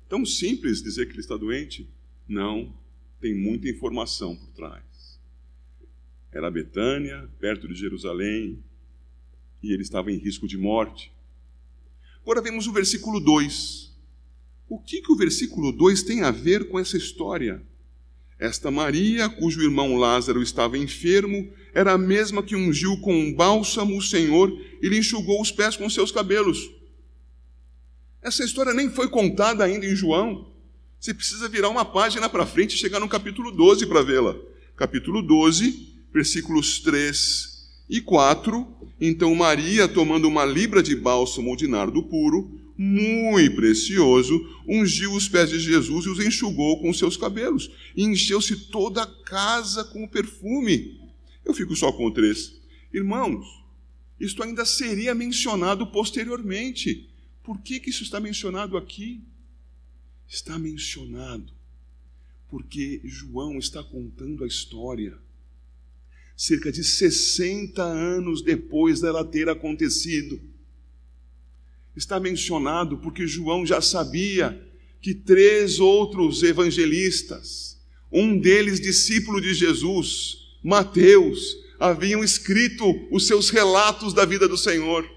Tão 0.08 0.24
simples 0.24 0.82
dizer 0.82 1.06
que 1.06 1.12
ele 1.12 1.20
está 1.20 1.36
doente? 1.36 1.88
Não, 2.28 2.74
tem 3.20 3.34
muita 3.34 3.68
informação 3.68 4.36
por 4.36 4.48
trás. 4.52 5.20
Era 6.32 6.50
Betânia, 6.50 7.28
perto 7.38 7.66
de 7.68 7.74
Jerusalém, 7.74 8.62
e 9.62 9.72
ele 9.72 9.82
estava 9.82 10.10
em 10.12 10.16
risco 10.16 10.46
de 10.46 10.56
morte. 10.56 11.12
Agora 12.22 12.40
vemos 12.40 12.66
o 12.66 12.72
versículo 12.72 13.20
2. 13.20 13.90
O 14.68 14.78
que, 14.78 15.02
que 15.02 15.12
o 15.12 15.16
versículo 15.16 15.72
2 15.72 16.04
tem 16.04 16.22
a 16.22 16.30
ver 16.30 16.68
com 16.68 16.78
essa 16.78 16.96
história? 16.96 17.62
Esta 18.40 18.70
Maria, 18.70 19.28
cujo 19.28 19.60
irmão 19.60 19.96
Lázaro 19.96 20.42
estava 20.42 20.78
enfermo, 20.78 21.52
era 21.74 21.92
a 21.92 21.98
mesma 21.98 22.42
que 22.42 22.56
ungiu 22.56 22.98
com 23.02 23.14
um 23.14 23.34
bálsamo 23.34 23.98
o 23.98 24.02
Senhor 24.02 24.50
e 24.80 24.88
lhe 24.88 24.96
enxugou 24.96 25.42
os 25.42 25.52
pés 25.52 25.76
com 25.76 25.90
seus 25.90 26.10
cabelos. 26.10 26.70
Essa 28.22 28.42
história 28.42 28.72
nem 28.72 28.88
foi 28.88 29.08
contada 29.08 29.62
ainda 29.62 29.84
em 29.84 29.94
João. 29.94 30.50
Você 30.98 31.12
precisa 31.12 31.50
virar 31.50 31.68
uma 31.68 31.84
página 31.84 32.30
para 32.30 32.46
frente 32.46 32.76
e 32.76 32.78
chegar 32.78 32.98
no 32.98 33.10
capítulo 33.10 33.52
12 33.52 33.86
para 33.86 34.02
vê-la. 34.02 34.34
Capítulo 34.74 35.20
12, 35.20 36.06
versículos 36.10 36.80
3 36.80 37.68
e 37.90 38.00
4. 38.00 38.66
Então 38.98 39.34
Maria, 39.34 39.86
tomando 39.86 40.26
uma 40.26 40.46
libra 40.46 40.82
de 40.82 40.96
bálsamo 40.96 41.54
de 41.58 41.68
nardo 41.68 42.02
puro, 42.04 42.58
muito 42.82 43.56
precioso, 43.56 44.58
ungiu 44.66 45.12
os 45.12 45.28
pés 45.28 45.50
de 45.50 45.60
Jesus 45.60 46.06
e 46.06 46.08
os 46.08 46.18
enxugou 46.18 46.80
com 46.80 46.94
seus 46.94 47.14
cabelos, 47.14 47.70
e 47.94 48.04
encheu-se 48.04 48.56
toda 48.56 49.02
a 49.02 49.06
casa 49.06 49.84
com 49.84 50.02
o 50.02 50.08
perfume. 50.08 50.98
Eu 51.44 51.52
fico 51.52 51.76
só 51.76 51.92
com 51.92 52.10
3. 52.10 52.58
Irmãos, 52.90 53.46
isto 54.18 54.42
ainda 54.42 54.64
seria 54.64 55.14
mencionado 55.14 55.86
posteriormente. 55.88 57.06
Por 57.44 57.60
que, 57.60 57.80
que 57.80 57.90
isso 57.90 58.02
está 58.02 58.18
mencionado 58.18 58.78
aqui? 58.78 59.20
Está 60.26 60.58
mencionado 60.58 61.52
porque 62.48 63.02
João 63.04 63.58
está 63.58 63.82
contando 63.84 64.42
a 64.42 64.46
história 64.46 65.18
cerca 66.34 66.72
de 66.72 66.82
60 66.82 67.82
anos 67.82 68.40
depois 68.40 69.02
dela 69.02 69.22
ter 69.22 69.50
acontecido. 69.50 70.40
Está 71.96 72.20
mencionado 72.20 72.98
porque 72.98 73.26
João 73.26 73.66
já 73.66 73.80
sabia 73.80 74.60
que 75.00 75.14
três 75.14 75.80
outros 75.80 76.42
evangelistas, 76.42 77.78
um 78.12 78.38
deles 78.38 78.80
discípulo 78.80 79.40
de 79.40 79.54
Jesus, 79.54 80.38
Mateus, 80.62 81.56
haviam 81.78 82.22
escrito 82.22 82.84
os 83.10 83.26
seus 83.26 83.50
relatos 83.50 84.12
da 84.12 84.24
vida 84.24 84.46
do 84.46 84.56
Senhor. 84.56 85.08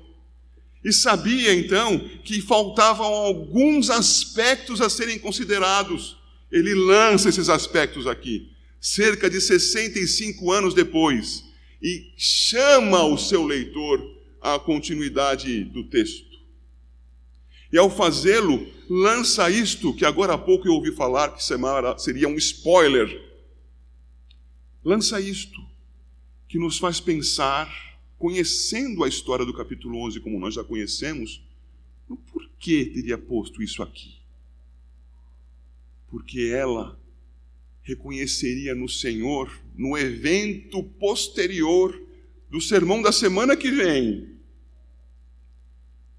E 0.83 0.91
sabia 0.91 1.53
então 1.53 1.99
que 2.23 2.41
faltavam 2.41 3.05
alguns 3.05 3.89
aspectos 3.89 4.81
a 4.81 4.89
serem 4.89 5.19
considerados. 5.19 6.17
Ele 6.51 6.73
lança 6.73 7.29
esses 7.29 7.49
aspectos 7.49 8.07
aqui 8.07 8.53
cerca 8.83 9.29
de 9.29 9.39
65 9.39 10.51
anos 10.51 10.73
depois, 10.73 11.41
e 11.81 12.11
chama 12.17 13.01
o 13.05 13.17
seu 13.17 13.45
leitor 13.45 14.05
à 14.41 14.59
continuidade 14.59 15.63
do 15.63 15.85
texto. 15.85 16.32
E 17.73 17.77
ao 17.79 17.89
fazê-lo, 17.89 18.71
lança 18.87 19.49
isto 19.49 19.95
que 19.95 20.05
agora 20.05 20.35
há 20.35 20.37
pouco 20.37 20.67
eu 20.67 20.73
ouvi 20.73 20.91
falar 20.91 21.33
que 21.33 21.43
seria 21.97 22.27
um 22.27 22.35
spoiler. 22.35 23.33
Lança 24.85 25.19
isto 25.19 25.59
que 26.47 26.59
nos 26.59 26.77
faz 26.77 26.99
pensar, 26.99 27.97
conhecendo 28.19 29.03
a 29.03 29.07
história 29.07 29.43
do 29.43 29.55
capítulo 29.55 29.97
11 30.05 30.19
como 30.19 30.39
nós 30.39 30.53
já 30.53 30.63
conhecemos, 30.63 31.41
no 32.07 32.15
porquê 32.15 32.85
teria 32.93 33.17
posto 33.17 33.63
isso 33.63 33.81
aqui. 33.81 34.17
Porque 36.11 36.51
ela 36.53 36.95
reconheceria 37.81 38.75
no 38.75 38.87
Senhor, 38.87 39.51
no 39.75 39.97
evento 39.97 40.83
posterior 40.83 41.99
do 42.51 42.61
sermão 42.61 43.01
da 43.01 43.11
semana 43.11 43.57
que 43.57 43.71
vem, 43.71 44.32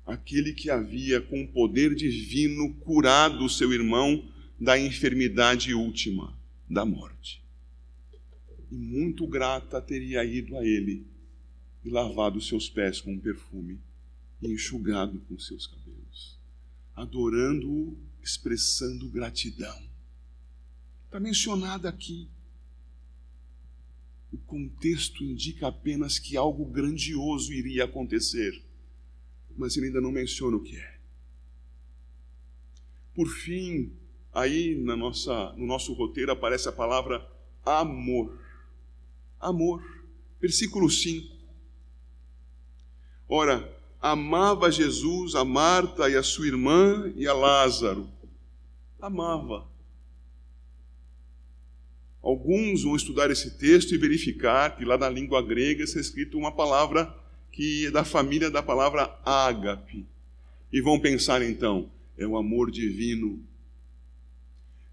aquele 0.06 0.52
que 0.52 0.70
havia, 0.70 1.20
com 1.20 1.42
o 1.42 1.48
poder 1.48 1.94
divino, 1.94 2.74
curado 2.74 3.48
seu 3.48 3.72
irmão 3.72 4.28
da 4.60 4.78
enfermidade 4.78 5.74
última, 5.74 6.36
da 6.68 6.84
morte. 6.84 7.42
E 8.70 8.74
muito 8.74 9.26
grata 9.26 9.80
teria 9.80 10.24
ido 10.24 10.56
a 10.56 10.64
ele 10.64 11.06
e 11.84 11.90
lavado 11.90 12.40
seus 12.40 12.68
pés 12.68 13.00
com 13.00 13.12
um 13.12 13.18
perfume 13.18 13.78
e 14.42 14.52
enxugado 14.52 15.18
com 15.28 15.38
seus 15.38 15.66
cabelos, 15.66 16.38
adorando-o, 16.94 17.96
expressando 18.22 19.08
gratidão. 19.08 19.82
Está 21.06 21.20
mencionada 21.20 21.88
aqui. 21.88 22.28
O 24.32 24.38
contexto 24.38 25.22
indica 25.22 25.68
apenas 25.68 26.18
que 26.18 26.36
algo 26.36 26.64
grandioso 26.64 27.52
iria 27.52 27.84
acontecer, 27.84 28.60
mas 29.56 29.76
ele 29.76 29.86
ainda 29.86 30.00
não 30.00 30.12
menciona 30.12 30.56
o 30.56 30.62
que 30.62 30.76
é. 30.76 30.94
Por 33.14 33.28
fim, 33.28 33.92
aí 34.32 34.74
na 34.74 34.96
nossa, 34.96 35.52
no 35.56 35.66
nosso 35.66 35.92
roteiro 35.92 36.32
aparece 36.32 36.68
a 36.68 36.72
palavra 36.72 37.26
amor. 37.64 38.38
Amor. 39.40 39.82
Versículo 40.40 40.90
5. 40.90 41.34
Ora, 43.28 43.72
amava 44.00 44.70
Jesus 44.70 45.34
a 45.34 45.44
Marta 45.44 46.10
e 46.10 46.16
a 46.16 46.22
sua 46.22 46.46
irmã 46.46 47.12
e 47.16 47.26
a 47.26 47.32
Lázaro. 47.32 48.08
Amava. 49.00 49.66
Alguns 52.22 52.82
vão 52.82 52.96
estudar 52.96 53.30
esse 53.30 53.58
texto 53.58 53.94
e 53.94 53.98
verificar 53.98 54.76
que 54.76 54.84
lá 54.84 54.96
na 54.96 55.10
língua 55.10 55.42
grega 55.42 55.84
está 55.84 56.00
escrito 56.00 56.38
uma 56.38 56.50
palavra 56.50 57.14
que 57.54 57.86
é 57.86 57.90
da 57.90 58.04
família 58.04 58.50
da 58.50 58.60
palavra 58.60 59.16
ágape. 59.24 60.04
E 60.72 60.80
vão 60.80 60.98
pensar 60.98 61.40
então, 61.40 61.88
é 62.18 62.26
o 62.26 62.36
amor 62.36 62.68
divino, 62.68 63.40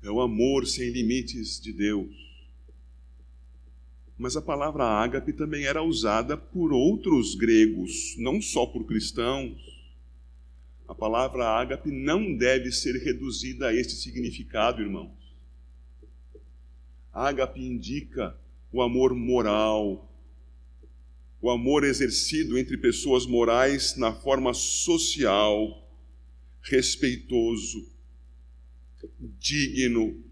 é 0.03 0.11
o 0.11 0.21
amor 0.21 0.67
sem 0.67 0.91
limites 0.91 1.59
de 1.59 1.73
Deus. 1.73 2.15
Mas 4.15 4.37
a 4.37 4.41
palavra 4.43 4.83
ágape 4.83 5.33
também 5.33 5.65
era 5.65 5.81
usada 5.81 6.37
por 6.37 6.71
outros 6.71 7.33
gregos, 7.33 8.15
não 8.19 8.39
só 8.39 8.67
por 8.67 8.85
cristãos. 8.85 9.59
A 10.87 10.93
palavra 10.93 11.47
ágape 11.47 11.89
não 11.89 12.37
deve 12.37 12.71
ser 12.71 12.95
reduzida 13.03 13.69
a 13.69 13.73
este 13.73 13.93
significado, 13.93 14.83
irmão. 14.83 15.11
Ágape 17.11 17.59
indica 17.59 18.37
o 18.71 18.83
amor 18.83 19.15
moral, 19.15 20.10
o 21.41 21.49
amor 21.49 21.83
exercido 21.83 22.57
entre 22.57 22.77
pessoas 22.77 23.25
morais 23.25 23.97
na 23.97 24.13
forma 24.13 24.53
social, 24.53 25.89
respeitoso, 26.61 27.89
digno, 29.39 30.23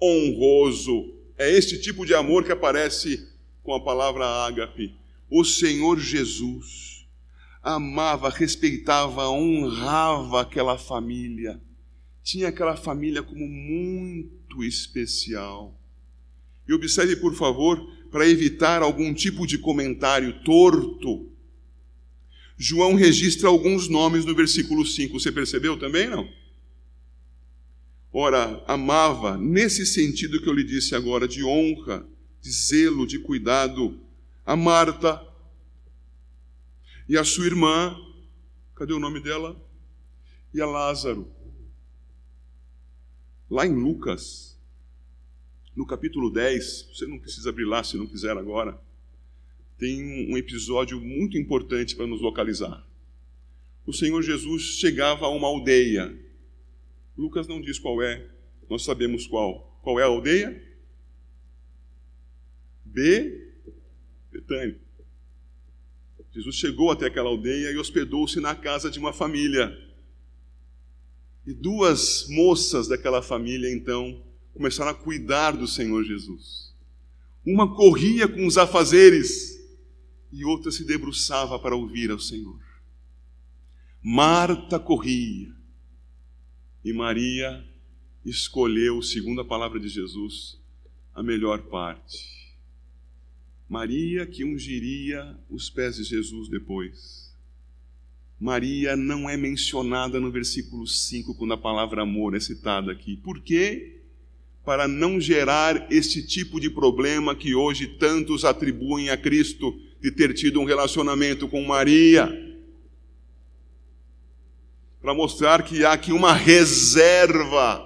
honroso. 0.00 1.14
É 1.38 1.50
este 1.50 1.80
tipo 1.80 2.04
de 2.04 2.14
amor 2.14 2.44
que 2.44 2.52
aparece 2.52 3.26
com 3.62 3.72
a 3.72 3.82
palavra 3.82 4.26
ágape. 4.26 4.94
O 5.30 5.44
Senhor 5.44 5.98
Jesus 5.98 7.06
amava, 7.62 8.28
respeitava, 8.28 9.28
honrava 9.28 10.42
aquela 10.42 10.76
família. 10.76 11.60
Tinha 12.22 12.48
aquela 12.48 12.76
família 12.76 13.22
como 13.22 13.46
muito 13.48 14.62
especial. 14.62 15.74
E 16.68 16.74
observe, 16.74 17.16
por 17.16 17.34
favor, 17.34 17.78
para 18.10 18.28
evitar 18.28 18.82
algum 18.82 19.12
tipo 19.12 19.46
de 19.46 19.58
comentário 19.58 20.42
torto. 20.42 21.30
João 22.56 22.94
registra 22.94 23.48
alguns 23.48 23.88
nomes 23.88 24.24
no 24.24 24.34
versículo 24.34 24.84
5. 24.84 25.18
Você 25.18 25.30
percebeu 25.30 25.78
também, 25.78 26.08
não? 26.08 26.28
Ora, 28.12 28.64
amava, 28.66 29.36
nesse 29.36 29.86
sentido 29.86 30.40
que 30.40 30.48
eu 30.48 30.54
lhe 30.54 30.64
disse 30.64 30.94
agora, 30.94 31.28
de 31.28 31.44
honra, 31.44 32.06
de 32.40 32.50
zelo, 32.50 33.06
de 33.06 33.18
cuidado, 33.18 34.00
a 34.44 34.56
Marta 34.56 35.22
e 37.08 37.16
a 37.16 37.22
sua 37.22 37.46
irmã, 37.46 37.96
cadê 38.74 38.92
o 38.92 38.98
nome 38.98 39.20
dela? 39.20 39.56
E 40.52 40.60
a 40.60 40.66
Lázaro. 40.66 41.30
Lá 43.50 43.66
em 43.66 43.74
Lucas, 43.74 44.57
no 45.78 45.86
capítulo 45.86 46.28
10, 46.28 46.88
você 46.92 47.06
não 47.06 47.20
precisa 47.20 47.50
abrir 47.50 47.64
lá 47.64 47.84
se 47.84 47.96
não 47.96 48.04
quiser 48.04 48.36
agora, 48.36 48.76
tem 49.78 50.28
um 50.28 50.36
episódio 50.36 51.00
muito 51.00 51.38
importante 51.38 51.94
para 51.94 52.04
nos 52.04 52.20
localizar. 52.20 52.84
O 53.86 53.92
Senhor 53.92 54.20
Jesus 54.20 54.76
chegava 54.80 55.26
a 55.26 55.28
uma 55.28 55.46
aldeia. 55.46 56.18
Lucas 57.16 57.46
não 57.46 57.60
diz 57.60 57.78
qual 57.78 58.02
é, 58.02 58.28
nós 58.68 58.82
sabemos 58.82 59.28
qual. 59.28 59.78
Qual 59.80 60.00
é 60.00 60.02
a 60.02 60.06
aldeia? 60.06 60.60
B. 62.84 63.52
Betânia. 64.32 64.80
Jesus 66.32 66.56
chegou 66.56 66.90
até 66.90 67.06
aquela 67.06 67.28
aldeia 67.28 67.70
e 67.70 67.78
hospedou-se 67.78 68.40
na 68.40 68.56
casa 68.56 68.90
de 68.90 68.98
uma 68.98 69.12
família. 69.12 69.78
E 71.46 71.54
duas 71.54 72.26
moças 72.28 72.88
daquela 72.88 73.22
família, 73.22 73.72
então, 73.72 74.26
começaram 74.58 74.90
a 74.90 74.94
cuidar 74.94 75.52
do 75.52 75.68
Senhor 75.68 76.02
Jesus. 76.02 76.74
Uma 77.46 77.76
corria 77.76 78.26
com 78.26 78.44
os 78.44 78.58
afazeres 78.58 79.56
e 80.32 80.44
outra 80.44 80.72
se 80.72 80.84
debruçava 80.84 81.60
para 81.60 81.76
ouvir 81.76 82.10
ao 82.10 82.18
Senhor. 82.18 82.60
Marta 84.02 84.76
corria 84.78 85.54
e 86.84 86.92
Maria 86.92 87.64
escolheu, 88.24 89.00
segundo 89.00 89.40
a 89.40 89.44
palavra 89.44 89.78
de 89.78 89.88
Jesus, 89.88 90.60
a 91.14 91.22
melhor 91.22 91.62
parte. 91.62 92.56
Maria 93.68 94.26
que 94.26 94.44
ungiria 94.44 95.38
os 95.48 95.70
pés 95.70 95.96
de 95.96 96.02
Jesus 96.02 96.48
depois. 96.48 97.32
Maria 98.40 98.96
não 98.96 99.30
é 99.30 99.36
mencionada 99.36 100.18
no 100.18 100.32
versículo 100.32 100.84
5 100.84 101.34
quando 101.36 101.54
a 101.54 101.58
palavra 101.58 102.02
amor 102.02 102.34
é 102.34 102.40
citada 102.40 102.90
aqui. 102.90 103.16
Por 103.16 103.40
quê? 103.40 103.97
Para 104.68 104.86
não 104.86 105.18
gerar 105.18 105.90
este 105.90 106.22
tipo 106.22 106.60
de 106.60 106.68
problema 106.68 107.34
que 107.34 107.54
hoje 107.54 107.86
tantos 107.86 108.44
atribuem 108.44 109.08
a 109.08 109.16
Cristo 109.16 109.80
de 109.98 110.10
ter 110.10 110.34
tido 110.34 110.60
um 110.60 110.66
relacionamento 110.66 111.48
com 111.48 111.64
Maria. 111.64 112.28
Para 115.00 115.14
mostrar 115.14 115.62
que 115.62 115.86
há 115.86 115.94
aqui 115.94 116.12
uma 116.12 116.34
reserva. 116.34 117.82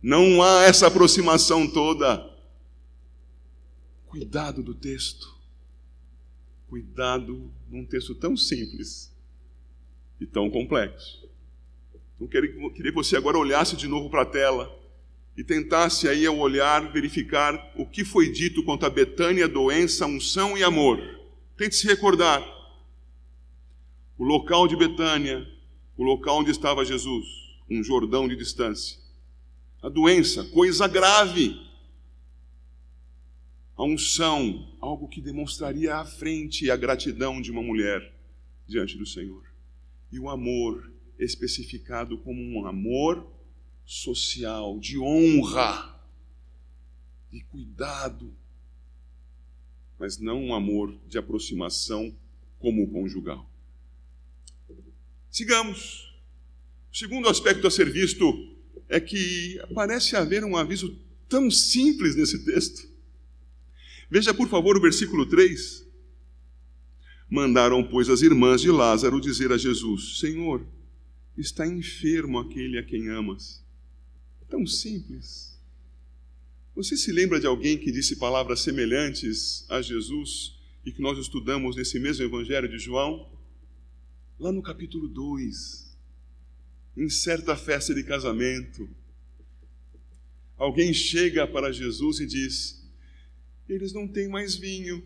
Não 0.00 0.40
há 0.40 0.62
essa 0.62 0.86
aproximação 0.86 1.66
toda. 1.66 2.30
Cuidado 4.06 4.62
do 4.62 4.76
texto. 4.76 5.34
Cuidado 6.68 7.52
num 7.68 7.84
texto 7.84 8.14
tão 8.14 8.36
simples 8.36 9.12
e 10.20 10.26
tão 10.26 10.48
complexo. 10.48 11.28
Então, 12.14 12.28
queria 12.28 12.92
que 12.92 12.92
você 12.92 13.16
agora 13.16 13.36
olhasse 13.36 13.74
de 13.74 13.88
novo 13.88 14.08
para 14.08 14.22
a 14.22 14.26
tela 14.26 14.81
e 15.36 15.42
tentasse 15.42 16.08
aí 16.08 16.26
ao 16.26 16.38
olhar 16.38 16.92
verificar 16.92 17.72
o 17.76 17.86
que 17.86 18.04
foi 18.04 18.30
dito 18.30 18.62
quanto 18.62 18.84
a 18.84 18.90
Betânia, 18.90 19.48
doença, 19.48 20.06
unção 20.06 20.56
e 20.56 20.62
amor. 20.62 21.00
Tente 21.56 21.74
se 21.74 21.86
recordar. 21.86 22.42
O 24.18 24.24
local 24.24 24.68
de 24.68 24.76
Betânia, 24.76 25.46
o 25.96 26.02
local 26.02 26.38
onde 26.40 26.50
estava 26.50 26.84
Jesus, 26.84 27.26
um 27.68 27.82
Jordão 27.82 28.28
de 28.28 28.36
distância. 28.36 28.98
A 29.82 29.88
doença, 29.88 30.44
coisa 30.44 30.86
grave. 30.86 31.56
A 33.76 33.84
unção, 33.84 34.76
algo 34.80 35.08
que 35.08 35.20
demonstraria 35.20 35.96
à 35.96 36.04
frente 36.04 36.70
a 36.70 36.76
gratidão 36.76 37.40
de 37.40 37.50
uma 37.50 37.62
mulher 37.62 38.14
diante 38.66 38.98
do 38.98 39.06
Senhor. 39.06 39.42
E 40.12 40.20
o 40.20 40.28
amor, 40.28 40.92
especificado 41.18 42.18
como 42.18 42.40
um 42.40 42.66
amor 42.66 43.26
social, 43.92 44.78
de 44.80 44.98
honra, 44.98 46.00
de 47.30 47.40
cuidado, 47.44 48.34
mas 49.98 50.18
não 50.18 50.42
um 50.42 50.54
amor 50.54 50.98
de 51.06 51.18
aproximação 51.18 52.16
como 52.58 52.84
o 52.84 52.90
conjugal. 52.90 53.48
Sigamos. 55.30 56.10
O 56.90 56.96
segundo 56.96 57.28
aspecto 57.28 57.66
a 57.66 57.70
ser 57.70 57.90
visto 57.90 58.24
é 58.88 58.98
que 58.98 59.60
parece 59.74 60.16
haver 60.16 60.42
um 60.44 60.56
aviso 60.56 60.98
tão 61.28 61.50
simples 61.50 62.16
nesse 62.16 62.44
texto. 62.44 62.90
Veja, 64.10 64.32
por 64.32 64.48
favor, 64.48 64.76
o 64.76 64.80
versículo 64.80 65.26
3. 65.26 65.86
Mandaram, 67.28 67.86
pois, 67.86 68.08
as 68.08 68.20
irmãs 68.22 68.60
de 68.60 68.70
Lázaro 68.70 69.20
dizer 69.20 69.52
a 69.52 69.56
Jesus: 69.56 70.18
Senhor, 70.18 70.66
está 71.36 71.66
enfermo 71.66 72.38
aquele 72.38 72.78
a 72.78 72.82
quem 72.82 73.08
amas. 73.08 73.61
Tão 74.52 74.66
simples. 74.66 75.58
Você 76.74 76.94
se 76.94 77.10
lembra 77.10 77.40
de 77.40 77.46
alguém 77.46 77.78
que 77.78 77.90
disse 77.90 78.16
palavras 78.16 78.60
semelhantes 78.60 79.64
a 79.70 79.80
Jesus 79.80 80.60
e 80.84 80.92
que 80.92 81.00
nós 81.00 81.18
estudamos 81.18 81.74
nesse 81.74 81.98
mesmo 81.98 82.26
Evangelho 82.26 82.68
de 82.68 82.78
João? 82.78 83.32
Lá 84.38 84.52
no 84.52 84.62
capítulo 84.62 85.08
2, 85.08 85.96
em 86.98 87.08
certa 87.08 87.56
festa 87.56 87.94
de 87.94 88.04
casamento, 88.04 88.86
alguém 90.58 90.92
chega 90.92 91.46
para 91.46 91.72
Jesus 91.72 92.20
e 92.20 92.26
diz: 92.26 92.86
Eles 93.66 93.94
não 93.94 94.06
têm 94.06 94.28
mais 94.28 94.54
vinho. 94.54 95.02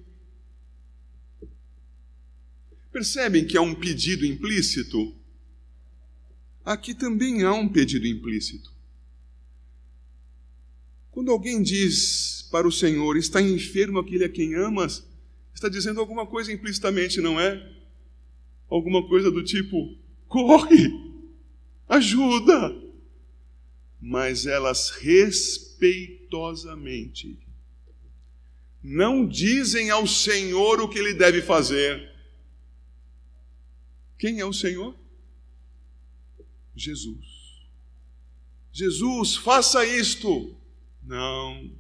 Percebem 2.90 3.46
que 3.46 3.56
há 3.56 3.62
um 3.62 3.76
pedido 3.76 4.26
implícito? 4.26 5.16
Aqui 6.64 6.92
também 6.92 7.44
há 7.44 7.52
um 7.54 7.68
pedido 7.68 8.09
implícito. 8.09 8.74
Quando 11.16 11.33
alguém 11.33 11.62
diz 11.62 12.46
para 12.52 12.68
o 12.68 12.70
Senhor, 12.70 13.16
está 13.16 13.40
enfermo 13.40 13.98
aquele 13.98 14.24
a 14.24 14.29
quem 14.29 14.55
amas, 14.55 15.02
está 15.55 15.66
dizendo 15.66 15.98
alguma 15.98 16.26
coisa 16.26 16.52
implicitamente, 16.52 17.22
não 17.22 17.40
é? 17.40 17.74
Alguma 18.68 19.09
coisa 19.09 19.31
do 19.31 19.42
tipo: 19.42 19.96
corre, 20.29 20.92
ajuda. 21.88 22.76
Mas 23.98 24.44
elas 24.44 24.90
respeitosamente 24.90 27.38
não 28.83 29.26
dizem 29.26 29.88
ao 29.88 30.07
Senhor 30.07 30.83
o 30.83 30.88
que 30.90 30.98
ele 30.98 31.14
deve 31.14 31.40
fazer. 31.40 32.12
Quem 34.18 34.38
é 34.38 34.44
o 34.44 34.52
Senhor? 34.52 34.94
Jesus. 36.74 37.24
Jesus, 38.70 39.37
faça 39.37 39.83
isto. 39.87 40.55
Não. 41.07 41.71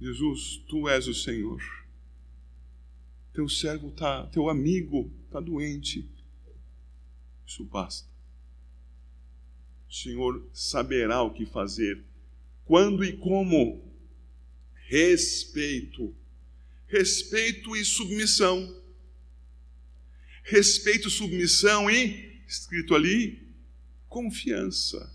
Jesus, 0.00 0.62
tu 0.68 0.88
és 0.88 1.06
o 1.06 1.14
Senhor. 1.14 1.62
Teu 3.32 3.48
servo 3.48 3.88
está, 3.88 4.26
teu 4.26 4.50
amigo 4.50 5.10
está 5.24 5.40
doente. 5.40 6.06
Isso 7.46 7.64
basta. 7.64 8.08
O 9.88 9.94
Senhor 9.94 10.46
saberá 10.52 11.22
o 11.22 11.32
que 11.32 11.46
fazer, 11.46 12.04
quando 12.64 13.04
e 13.04 13.16
como. 13.16 13.82
Respeito. 14.74 16.14
Respeito 16.86 17.74
e 17.74 17.84
submissão 17.84 18.82
respeito, 20.42 21.08
submissão 21.08 21.90
e, 21.90 22.40
escrito 22.46 22.94
ali, 22.94 23.48
confiança. 24.08 25.10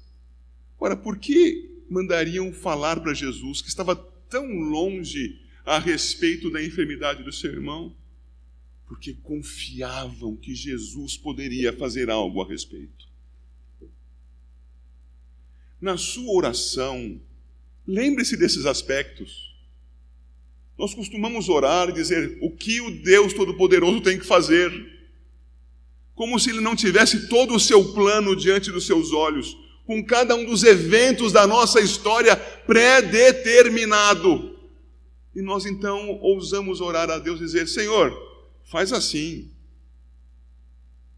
Ora, 0.79 0.95
por 0.95 1.17
que 1.17 1.66
mandariam 1.89 2.51
falar 2.53 2.99
para 2.99 3.13
Jesus 3.13 3.61
que 3.61 3.69
estava 3.69 3.95
tão 3.95 4.45
longe 4.47 5.41
a 5.65 5.79
respeito 5.79 6.49
da 6.49 6.63
enfermidade 6.63 7.23
do 7.23 7.31
seu 7.31 7.51
irmão? 7.51 7.95
Porque 8.87 9.13
confiavam 9.13 10.35
que 10.35 10.55
Jesus 10.55 11.17
poderia 11.17 11.73
fazer 11.73 12.09
algo 12.09 12.41
a 12.41 12.47
respeito. 12.47 13.07
Na 15.79 15.97
sua 15.97 16.33
oração, 16.33 17.19
lembre-se 17.85 18.35
desses 18.35 18.65
aspectos. 18.65 19.55
Nós 20.77 20.93
costumamos 20.93 21.49
orar 21.49 21.89
e 21.89 21.93
dizer 21.93 22.37
o 22.41 22.51
que 22.51 22.81
o 22.81 22.91
Deus 23.01 23.33
Todo-Poderoso 23.33 24.01
tem 24.01 24.17
que 24.17 24.25
fazer 24.25 24.97
como 26.17 26.39
se 26.39 26.49
ele 26.49 26.61
não 26.61 26.75
tivesse 26.75 27.29
todo 27.29 27.53
o 27.53 27.59
seu 27.59 27.93
plano 27.93 28.35
diante 28.35 28.71
dos 28.71 28.87
seus 28.87 29.13
olhos, 29.13 29.55
com 29.87 30.03
cada 30.03 30.35
um 30.35 30.45
dos 30.45 30.63
eventos 30.63 31.31
da 31.31 31.47
nossa 31.47 31.79
história 31.79 32.35
pré-determinado. 32.35 34.59
E 35.33 35.41
nós 35.41 35.65
então 35.65 36.19
ousamos 36.19 36.81
orar 36.81 37.09
a 37.09 37.17
Deus 37.17 37.39
e 37.39 37.45
dizer: 37.45 37.69
Senhor, 37.69 38.11
faz 38.65 38.91
assim. 38.91 39.49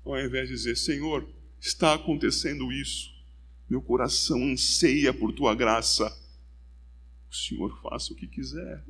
Ao 0.05 0.19
invés 0.19 0.47
de 0.47 0.53
dizer: 0.53 0.77
Senhor, 0.77 1.27
está 1.59 1.95
acontecendo 1.95 2.71
isso, 2.71 3.11
meu 3.67 3.81
coração 3.81 4.43
anseia 4.43 5.11
por 5.11 5.33
tua 5.33 5.55
graça. 5.55 6.15
O 7.29 7.35
Senhor 7.35 7.81
faça 7.81 8.13
o 8.13 8.15
que 8.15 8.27
quiser. 8.27 8.83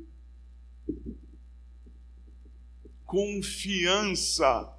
Confiança 3.06 4.78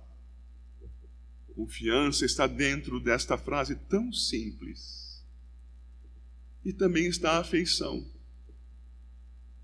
Confiança 1.61 2.25
está 2.25 2.47
dentro 2.47 2.99
desta 2.99 3.37
frase 3.37 3.77
tão 3.77 4.11
simples. 4.15 5.23
E 6.65 6.73
também 6.73 7.05
está 7.07 7.33
a 7.33 7.41
afeição. 7.41 8.11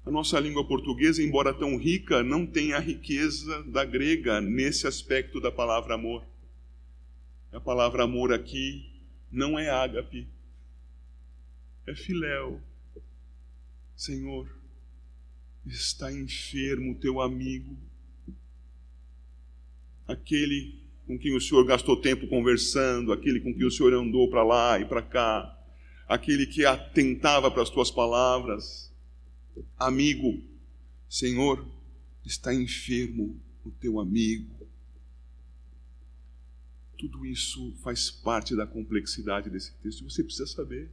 A 0.04 0.10
nossa 0.10 0.38
língua 0.38 0.68
portuguesa, 0.68 1.22
embora 1.22 1.54
tão 1.54 1.78
rica, 1.78 2.22
não 2.22 2.46
tem 2.46 2.74
a 2.74 2.78
riqueza 2.78 3.62
da 3.62 3.82
grega 3.82 4.42
nesse 4.42 4.86
aspecto 4.86 5.40
da 5.40 5.50
palavra 5.50 5.94
amor. 5.94 6.22
A 7.50 7.58
palavra 7.58 8.04
amor 8.04 8.30
aqui 8.30 8.92
não 9.32 9.58
é 9.58 9.70
ágape, 9.70 10.28
é 11.86 11.94
filéu. 11.94 12.60
Senhor, 13.96 14.54
está 15.64 16.12
enfermo 16.12 17.00
teu 17.00 17.22
amigo, 17.22 17.74
aquele 20.06 20.85
com 21.06 21.18
quem 21.18 21.36
o 21.36 21.40
Senhor 21.40 21.64
gastou 21.64 21.96
tempo 21.96 22.26
conversando, 22.26 23.12
aquele 23.12 23.40
com 23.40 23.54
quem 23.54 23.64
o 23.64 23.70
Senhor 23.70 23.94
andou 23.94 24.28
para 24.28 24.42
lá 24.42 24.78
e 24.80 24.84
para 24.84 25.02
cá, 25.02 25.56
aquele 26.08 26.46
que 26.46 26.64
atentava 26.64 27.50
para 27.50 27.62
as 27.62 27.70
tuas 27.70 27.90
palavras. 27.90 28.92
Amigo, 29.78 30.42
Senhor, 31.08 31.64
está 32.24 32.52
enfermo 32.52 33.40
o 33.64 33.70
teu 33.70 34.00
amigo. 34.00 34.54
Tudo 36.98 37.24
isso 37.24 37.74
faz 37.82 38.10
parte 38.10 38.56
da 38.56 38.66
complexidade 38.66 39.50
desse 39.50 39.72
texto 39.82 40.00
e 40.00 40.04
você 40.04 40.24
precisa 40.24 40.46
saber. 40.46 40.90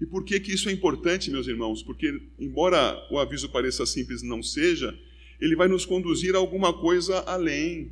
E 0.00 0.06
por 0.06 0.24
que, 0.24 0.38
que 0.40 0.52
isso 0.52 0.68
é 0.68 0.72
importante, 0.72 1.30
meus 1.30 1.46
irmãos? 1.46 1.82
Porque, 1.82 2.20
embora 2.38 2.96
o 3.10 3.18
aviso 3.18 3.48
pareça 3.48 3.84
simples, 3.84 4.22
não 4.22 4.42
seja, 4.42 4.96
ele 5.40 5.56
vai 5.56 5.68
nos 5.68 5.84
conduzir 5.84 6.34
a 6.34 6.38
alguma 6.38 6.72
coisa 6.72 7.18
além. 7.20 7.90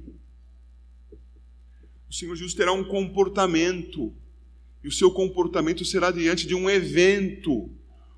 Senhor 2.16 2.34
Jesus 2.34 2.54
terá 2.54 2.72
um 2.72 2.82
comportamento, 2.82 4.10
e 4.82 4.88
o 4.88 4.92
seu 4.92 5.10
comportamento 5.10 5.84
será 5.84 6.10
diante 6.10 6.46
de 6.46 6.54
um 6.54 6.70
evento, 6.70 7.70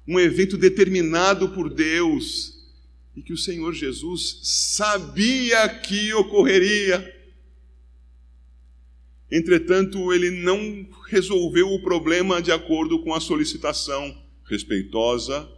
um 0.07 0.21
evento 0.21 0.57
determinado 0.57 1.49
por 1.49 1.69
Deus, 1.69 2.65
e 3.17 3.23
que 3.23 3.33
o 3.33 3.37
Senhor 3.37 3.75
Jesus 3.75 4.39
sabia 4.45 5.69
que 5.81 6.13
ocorreria. 6.15 7.13
Entretanto, 9.29 10.13
ele 10.13 10.31
não 10.31 10.89
resolveu 11.09 11.69
o 11.69 11.83
problema 11.83 12.41
de 12.41 12.53
acordo 12.53 13.03
com 13.03 13.13
a 13.13 13.21
solicitação 13.21 14.17
respeitosa, 14.45 15.51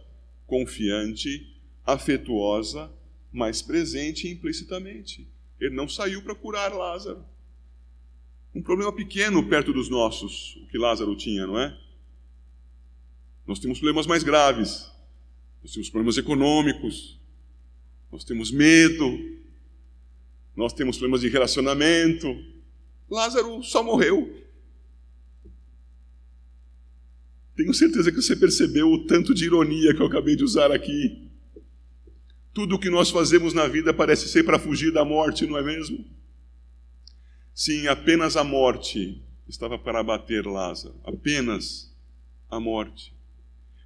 confiante, 0.47 1.47
afetuosa, 1.85 2.91
mas 3.31 3.61
presente 3.61 4.27
implicitamente. 4.27 5.29
Ele 5.59 5.75
não 5.75 5.87
saiu 5.87 6.23
para 6.23 6.33
curar 6.33 6.73
Lázaro. 6.73 7.30
Um 8.53 8.61
problema 8.61 8.91
pequeno 8.91 9.47
perto 9.47 9.71
dos 9.71 9.89
nossos, 9.89 10.57
o 10.57 10.67
que 10.67 10.77
Lázaro 10.77 11.15
tinha, 11.15 11.47
não 11.47 11.59
é? 11.59 11.77
Nós 13.47 13.59
temos 13.59 13.79
problemas 13.79 14.05
mais 14.07 14.23
graves. 14.23 14.91
Nós 15.61 15.71
temos 15.71 15.89
problemas 15.89 16.17
econômicos. 16.17 17.19
Nós 18.11 18.23
temos 18.23 18.51
medo. 18.51 19.17
Nós 20.55 20.73
temos 20.73 20.97
problemas 20.97 21.21
de 21.21 21.29
relacionamento 21.29 22.51
Lázaro 23.11 23.61
só 23.61 23.83
morreu. 23.83 24.33
Tenho 27.57 27.73
certeza 27.73 28.09
que 28.09 28.21
você 28.21 28.37
percebeu 28.37 28.89
o 28.89 29.05
tanto 29.05 29.33
de 29.33 29.43
ironia 29.43 29.93
que 29.93 30.01
eu 30.01 30.05
acabei 30.05 30.37
de 30.37 30.45
usar 30.45 30.71
aqui. 30.71 31.29
Tudo 32.53 32.75
o 32.75 32.79
que 32.79 32.89
nós 32.89 33.09
fazemos 33.09 33.53
na 33.53 33.67
vida 33.67 33.93
parece 33.93 34.29
ser 34.29 34.43
para 34.43 34.57
fugir 34.57 34.93
da 34.93 35.03
morte, 35.03 35.45
não 35.45 35.57
é 35.57 35.61
mesmo? 35.61 36.05
Sim, 37.53 37.87
apenas 37.87 38.35
a 38.35 38.43
morte 38.43 39.23
estava 39.47 39.77
para 39.77 39.99
abater 39.99 40.45
Lázaro. 40.45 40.99
Apenas 41.03 41.93
a 42.49 42.59
morte. 42.59 43.13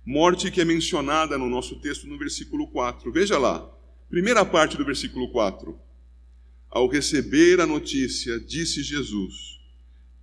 Morte 0.05 0.51
que 0.51 0.61
é 0.61 0.65
mencionada 0.65 1.37
no 1.37 1.49
nosso 1.49 1.79
texto 1.79 2.07
no 2.07 2.17
versículo 2.17 2.67
4. 2.67 3.11
Veja 3.11 3.37
lá, 3.37 3.67
primeira 4.09 4.45
parte 4.45 4.77
do 4.77 4.85
versículo 4.85 5.31
4. 5.31 5.79
Ao 6.69 6.87
receber 6.87 7.59
a 7.59 7.65
notícia, 7.65 8.39
disse 8.39 8.83
Jesus: 8.83 9.59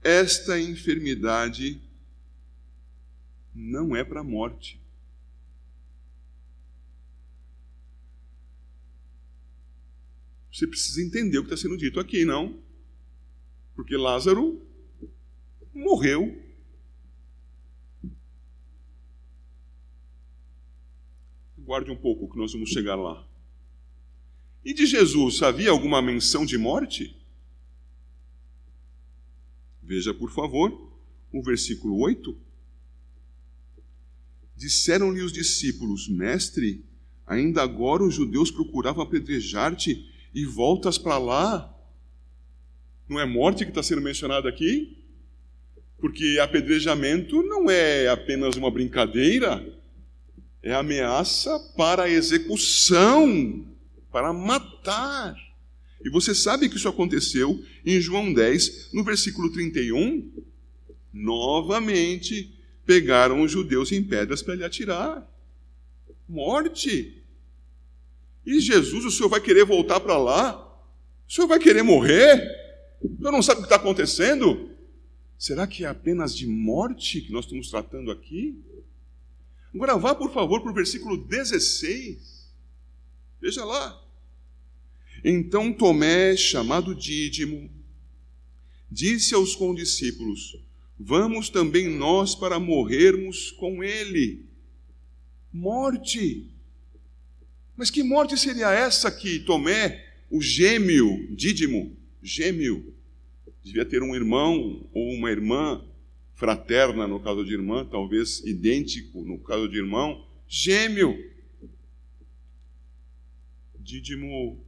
Esta 0.02 0.60
enfermidade 0.60 1.80
não 3.54 3.96
é 3.96 4.04
para 4.04 4.20
a 4.20 4.24
morte. 4.24 4.80
Você 10.52 10.66
precisa 10.66 11.02
entender 11.02 11.38
o 11.38 11.42
que 11.44 11.52
está 11.52 11.56
sendo 11.56 11.78
dito 11.78 11.98
aqui, 11.98 12.24
não? 12.24 12.62
Porque 13.82 13.96
Lázaro 13.96 14.64
morreu. 15.74 16.40
Guarde 21.58 21.90
um 21.90 21.96
pouco 21.96 22.30
que 22.30 22.38
nós 22.38 22.52
vamos 22.52 22.70
chegar 22.70 22.94
lá. 22.94 23.26
E 24.64 24.72
de 24.72 24.86
Jesus 24.86 25.42
havia 25.42 25.72
alguma 25.72 26.00
menção 26.00 26.46
de 26.46 26.56
morte? 26.56 27.20
Veja, 29.82 30.14
por 30.14 30.30
favor, 30.30 30.70
o 31.32 31.42
versículo 31.42 31.98
8. 31.98 32.38
Disseram-lhe 34.54 35.22
os 35.22 35.32
discípulos: 35.32 36.08
Mestre, 36.08 36.84
ainda 37.26 37.64
agora 37.64 38.04
os 38.04 38.14
judeus 38.14 38.48
procuravam 38.48 39.02
apedrejar-te 39.02 40.08
e 40.32 40.46
voltas 40.46 40.96
para 40.96 41.18
lá. 41.18 41.81
Não 43.12 43.20
é 43.20 43.26
morte 43.26 43.66
que 43.66 43.70
está 43.70 43.82
sendo 43.82 44.00
mencionada 44.00 44.48
aqui? 44.48 44.96
Porque 45.98 46.38
apedrejamento 46.42 47.42
não 47.42 47.70
é 47.70 48.08
apenas 48.08 48.56
uma 48.56 48.70
brincadeira, 48.70 49.62
é 50.62 50.72
ameaça 50.72 51.58
para 51.76 52.08
execução 52.08 53.66
para 54.10 54.32
matar. 54.32 55.36
E 56.02 56.08
você 56.08 56.34
sabe 56.34 56.70
que 56.70 56.76
isso 56.76 56.88
aconteceu 56.88 57.62
em 57.84 58.00
João 58.00 58.32
10, 58.32 58.94
no 58.94 59.04
versículo 59.04 59.52
31. 59.52 60.32
Novamente 61.12 62.50
pegaram 62.86 63.42
os 63.42 63.52
judeus 63.52 63.92
em 63.92 64.02
pedras 64.02 64.40
para 64.40 64.54
lhe 64.54 64.64
atirar. 64.64 65.30
Morte. 66.26 67.22
E 68.46 68.58
Jesus, 68.58 69.04
o 69.04 69.10
senhor 69.10 69.28
vai 69.28 69.40
querer 69.42 69.66
voltar 69.66 70.00
para 70.00 70.16
lá? 70.16 70.56
O 71.28 71.30
senhor 71.30 71.46
vai 71.46 71.58
querer 71.58 71.82
morrer? 71.82 72.61
Senhor 73.02 73.32
não 73.32 73.42
sabe 73.42 73.60
o 73.60 73.62
que 73.62 73.66
está 73.66 73.76
acontecendo? 73.76 74.70
Será 75.38 75.66
que 75.66 75.84
é 75.84 75.88
apenas 75.88 76.36
de 76.36 76.46
morte 76.46 77.20
que 77.20 77.32
nós 77.32 77.44
estamos 77.44 77.68
tratando 77.68 78.10
aqui? 78.10 78.62
Agora 79.74 79.96
vá, 79.96 80.14
por 80.14 80.32
favor, 80.32 80.60
para 80.60 80.70
o 80.70 80.74
versículo 80.74 81.16
16. 81.16 82.48
Veja 83.40 83.64
lá. 83.64 84.00
Então 85.24 85.72
Tomé, 85.72 86.36
chamado 86.36 86.94
Dídimo, 86.94 87.70
disse 88.90 89.34
aos 89.34 89.56
condiscípulos: 89.56 90.60
Vamos 90.98 91.48
também 91.48 91.88
nós 91.88 92.34
para 92.34 92.60
morrermos 92.60 93.50
com 93.50 93.82
ele. 93.82 94.46
Morte. 95.52 96.48
Mas 97.76 97.90
que 97.90 98.02
morte 98.02 98.36
seria 98.38 98.70
essa 98.70 99.10
que 99.10 99.40
Tomé, 99.40 100.06
o 100.30 100.40
gêmeo, 100.40 101.34
Dídimo, 101.34 101.96
gêmeo, 102.22 102.94
devia 103.62 103.84
ter 103.84 104.02
um 104.02 104.14
irmão 104.14 104.88
ou 104.92 105.12
uma 105.12 105.30
irmã 105.30 105.84
fraterna, 106.34 107.06
no 107.06 107.20
caso 107.20 107.44
de 107.44 107.52
irmã, 107.52 107.84
talvez 107.84 108.40
idêntico 108.40 109.22
no 109.24 109.38
caso 109.38 109.68
de 109.68 109.78
irmão, 109.78 110.24
gêmeo. 110.48 111.16
Dídimo 113.78 114.64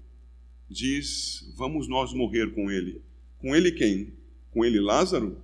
diz: 0.69 1.53
Vamos 1.57 1.89
nós 1.89 2.13
morrer 2.13 2.53
com 2.53 2.71
ele. 2.71 3.01
Com 3.39 3.55
ele 3.55 3.73
quem? 3.73 4.13
Com 4.51 4.65
ele 4.65 4.81
Lázaro? 4.81 5.37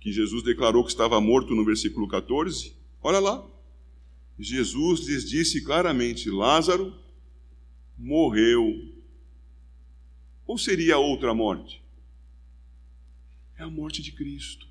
Que 0.00 0.12
Jesus 0.12 0.42
declarou 0.42 0.84
que 0.84 0.90
estava 0.90 1.20
morto 1.20 1.54
no 1.54 1.64
versículo 1.64 2.06
14. 2.06 2.72
Olha 3.02 3.18
lá. 3.18 3.44
Jesus 4.38 5.06
lhes 5.06 5.28
disse 5.28 5.62
claramente: 5.62 6.30
Lázaro 6.30 6.94
morreu. 7.98 8.95
Ou 10.46 10.56
seria 10.56 10.98
outra 10.98 11.34
morte? 11.34 11.82
É 13.58 13.62
a 13.62 13.70
morte 13.70 14.02
de 14.02 14.12
Cristo. 14.12 14.66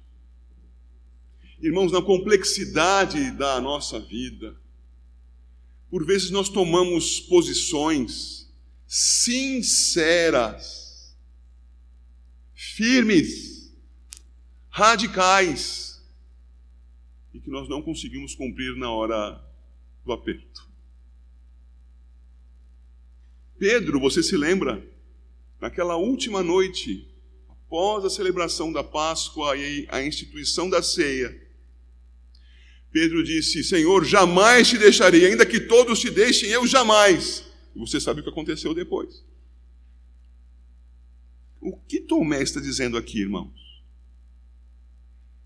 Irmãos, 1.60 1.92
na 1.92 2.02
complexidade 2.02 3.32
da 3.32 3.60
nossa 3.60 4.00
vida, 4.00 4.56
por 5.90 6.06
vezes 6.06 6.30
nós 6.30 6.48
tomamos 6.50 7.20
posições 7.22 8.46
sinceras, 8.88 10.36
firmes, 12.54 13.74
radicais, 14.70 16.02
e 17.34 17.40
que 17.40 17.50
nós 17.50 17.68
não 17.68 17.82
conseguimos 17.82 18.36
cumprir 18.36 18.76
na 18.78 18.92
hora 18.92 19.44
do 20.06 20.14
aperto. 20.14 20.70
Pedro, 23.58 24.00
você 24.00 24.22
se 24.22 24.38
lembra? 24.38 24.95
Naquela 25.65 25.97
última 25.97 26.43
noite, 26.43 27.12
após 27.49 28.06
a 28.06 28.10
celebração 28.12 28.71
da 28.71 28.84
Páscoa 28.84 29.58
e 29.58 29.88
a 29.89 29.99
instituição 29.99 30.69
da 30.69 30.84
ceia, 30.84 31.36
Pedro 32.91 33.23
disse: 33.23 33.63
Senhor, 33.63 34.06
jamais 34.06 34.69
te 34.69 34.78
deixarei, 34.78 35.25
ainda 35.25 35.43
que 35.43 35.60
todos 35.60 35.99
te 35.99 36.12
deixem, 36.12 36.51
eu 36.51 36.67
jamais. 36.67 37.43
E 37.75 37.80
você 37.80 37.99
sabe 37.99 38.19
o 38.19 38.23
que 38.23 38.30
aconteceu 38.30 38.75
depois. 38.75 39.25
O 41.60 41.75
que 41.75 41.99
Tomé 41.99 42.43
está 42.43 42.60
dizendo 42.60 42.95
aqui, 42.95 43.21
irmãos? 43.21 43.82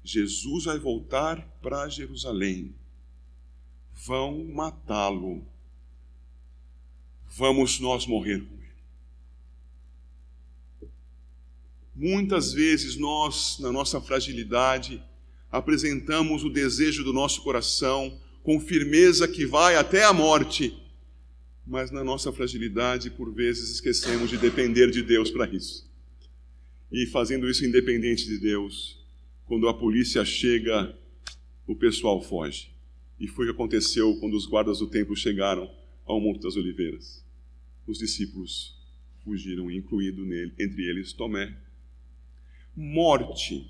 Jesus 0.04 0.66
vai 0.66 0.78
voltar 0.78 1.42
para 1.62 1.88
Jerusalém. 1.88 2.76
Vão 3.94 4.44
matá-lo. 4.44 5.48
Vamos 7.26 7.80
nós 7.80 8.06
morrer 8.06 8.42
com 8.42 8.56
ele. 8.56 8.60
Muitas 12.00 12.54
vezes 12.54 12.96
nós, 12.96 13.58
na 13.60 13.72
nossa 13.72 14.00
fragilidade, 14.00 15.04
apresentamos 15.52 16.44
o 16.44 16.50
desejo 16.50 17.04
do 17.04 17.14
nosso 17.14 17.44
coração 17.44 18.20
com 18.42 18.60
firmeza 18.60 19.28
que 19.28 19.46
vai 19.46 19.76
até 19.76 20.06
a 20.06 20.14
morte 20.14 20.74
mas 21.70 21.92
na 21.92 22.04
nossa 22.04 22.34
fragilidade, 22.34 23.12
por 23.12 23.32
vezes, 23.32 23.70
esquecemos 23.70 24.32
de 24.32 24.38
depender 24.38 24.90
de 24.90 25.04
Deus 25.04 25.30
para 25.30 25.48
isso. 25.48 25.88
E 26.92 27.06
fazendo 27.06 27.48
isso 27.48 27.64
independente 27.64 28.26
de 28.26 28.40
Deus, 28.40 29.00
quando 29.46 29.68
a 29.68 29.74
polícia 29.74 30.26
chega, 30.26 30.98
o 31.68 31.76
pessoal 31.76 32.20
foge. 32.24 32.72
E 33.20 33.28
foi 33.28 33.46
o 33.46 33.50
que 33.50 33.54
aconteceu 33.54 34.16
quando 34.20 34.34
os 34.34 34.48
guardas 34.48 34.80
do 34.80 34.88
templo 34.88 35.16
chegaram 35.16 35.70
ao 36.08 36.20
Monte 36.20 36.42
das 36.42 36.56
Oliveiras. 36.56 37.24
Os 37.86 38.00
discípulos 38.00 38.76
fugiram, 39.24 39.70
incluído 39.70 40.26
nele, 40.26 40.52
entre 40.58 40.82
eles 40.90 41.14
Tomé. 41.14 41.56
Morte. 42.82 43.70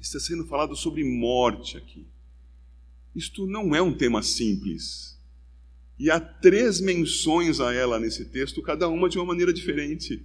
Está 0.00 0.18
sendo 0.18 0.46
falado 0.46 0.74
sobre 0.74 1.04
morte 1.04 1.76
aqui. 1.76 2.06
Isto 3.14 3.46
não 3.46 3.76
é 3.76 3.82
um 3.82 3.92
tema 3.92 4.22
simples. 4.22 5.20
E 5.98 6.10
há 6.10 6.18
três 6.18 6.80
menções 6.80 7.60
a 7.60 7.74
ela 7.74 8.00
nesse 8.00 8.24
texto, 8.24 8.62
cada 8.62 8.88
uma 8.88 9.10
de 9.10 9.18
uma 9.18 9.26
maneira 9.26 9.52
diferente. 9.52 10.24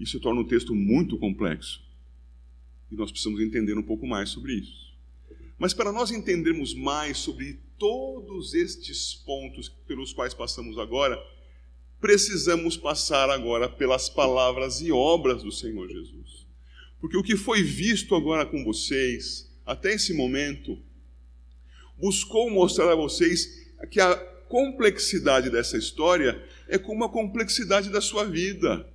Isso 0.00 0.18
torna 0.18 0.40
o 0.40 0.46
texto 0.46 0.74
muito 0.74 1.18
complexo. 1.18 1.82
E 2.90 2.94
nós 2.94 3.10
precisamos 3.10 3.38
entender 3.42 3.76
um 3.76 3.82
pouco 3.82 4.06
mais 4.06 4.30
sobre 4.30 4.54
isso. 4.54 4.94
Mas 5.58 5.74
para 5.74 5.92
nós 5.92 6.10
entendermos 6.10 6.72
mais 6.72 7.18
sobre 7.18 7.60
todos 7.78 8.54
estes 8.54 9.14
pontos 9.14 9.68
pelos 9.86 10.14
quais 10.14 10.32
passamos 10.32 10.78
agora, 10.78 11.22
precisamos 12.00 12.78
passar 12.78 13.28
agora 13.28 13.68
pelas 13.68 14.08
palavras 14.08 14.80
e 14.80 14.90
obras 14.90 15.42
do 15.42 15.52
Senhor 15.52 15.86
Jesus. 15.86 16.43
Porque 17.04 17.18
o 17.18 17.22
que 17.22 17.36
foi 17.36 17.62
visto 17.62 18.14
agora 18.14 18.46
com 18.46 18.64
vocês, 18.64 19.46
até 19.66 19.92
esse 19.92 20.14
momento, 20.14 20.78
buscou 21.98 22.48
mostrar 22.48 22.90
a 22.90 22.96
vocês 22.96 23.68
que 23.90 24.00
a 24.00 24.16
complexidade 24.48 25.50
dessa 25.50 25.76
história 25.76 26.42
é 26.66 26.78
como 26.78 27.04
a 27.04 27.10
complexidade 27.10 27.90
da 27.90 28.00
sua 28.00 28.24
vida. 28.24 28.90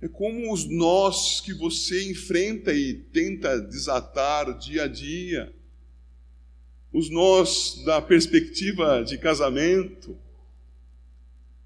É 0.00 0.08
como 0.08 0.50
os 0.50 0.64
nós 0.64 1.42
que 1.42 1.52
você 1.52 2.10
enfrenta 2.10 2.72
e 2.72 2.94
tenta 2.94 3.60
desatar 3.60 4.56
dia 4.58 4.84
a 4.84 4.88
dia. 4.88 5.54
Os 6.90 7.10
nós 7.10 7.82
da 7.84 8.00
perspectiva 8.00 9.04
de 9.04 9.18
casamento, 9.18 10.16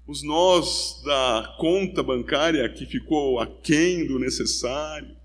os 0.07 0.23
nós 0.23 1.01
da 1.03 1.55
conta 1.59 2.03
bancária 2.03 2.67
que 2.69 2.85
ficou 2.85 3.39
aquém 3.39 4.05
do 4.05 4.19
necessário, 4.19 5.15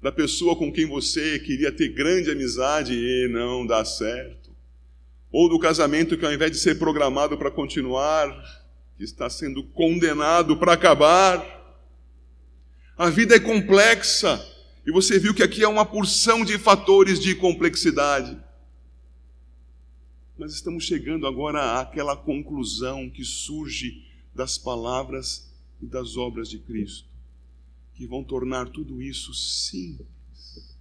da 0.00 0.10
pessoa 0.10 0.56
com 0.56 0.72
quem 0.72 0.86
você 0.86 1.38
queria 1.38 1.70
ter 1.70 1.88
grande 1.88 2.30
amizade 2.30 2.94
e 2.94 3.28
não 3.28 3.66
dá 3.66 3.84
certo 3.84 4.40
ou 5.32 5.48
do 5.48 5.58
casamento 5.58 6.16
que 6.16 6.26
ao 6.26 6.32
invés 6.32 6.50
de 6.50 6.58
ser 6.58 6.78
programado 6.78 7.38
para 7.38 7.50
continuar, 7.50 8.28
está 8.98 9.30
sendo 9.30 9.62
condenado 9.62 10.56
para 10.56 10.72
acabar. 10.72 11.58
A 12.98 13.08
vida 13.08 13.36
é 13.36 13.40
complexa 13.40 14.44
e 14.84 14.90
você 14.90 15.18
viu 15.18 15.32
que 15.32 15.42
aqui 15.42 15.62
há 15.64 15.68
uma 15.68 15.86
porção 15.86 16.44
de 16.44 16.58
fatores 16.58 17.20
de 17.20 17.34
complexidade. 17.34 18.36
Mas 20.40 20.54
estamos 20.54 20.84
chegando 20.84 21.26
agora 21.26 21.78
àquela 21.82 22.16
conclusão 22.16 23.10
que 23.10 23.22
surge 23.22 24.06
das 24.34 24.56
palavras 24.56 25.52
e 25.82 25.86
das 25.86 26.16
obras 26.16 26.48
de 26.48 26.58
Cristo, 26.58 27.06
que 27.92 28.06
vão 28.06 28.24
tornar 28.24 28.70
tudo 28.70 29.02
isso 29.02 29.34
simples 29.34 30.78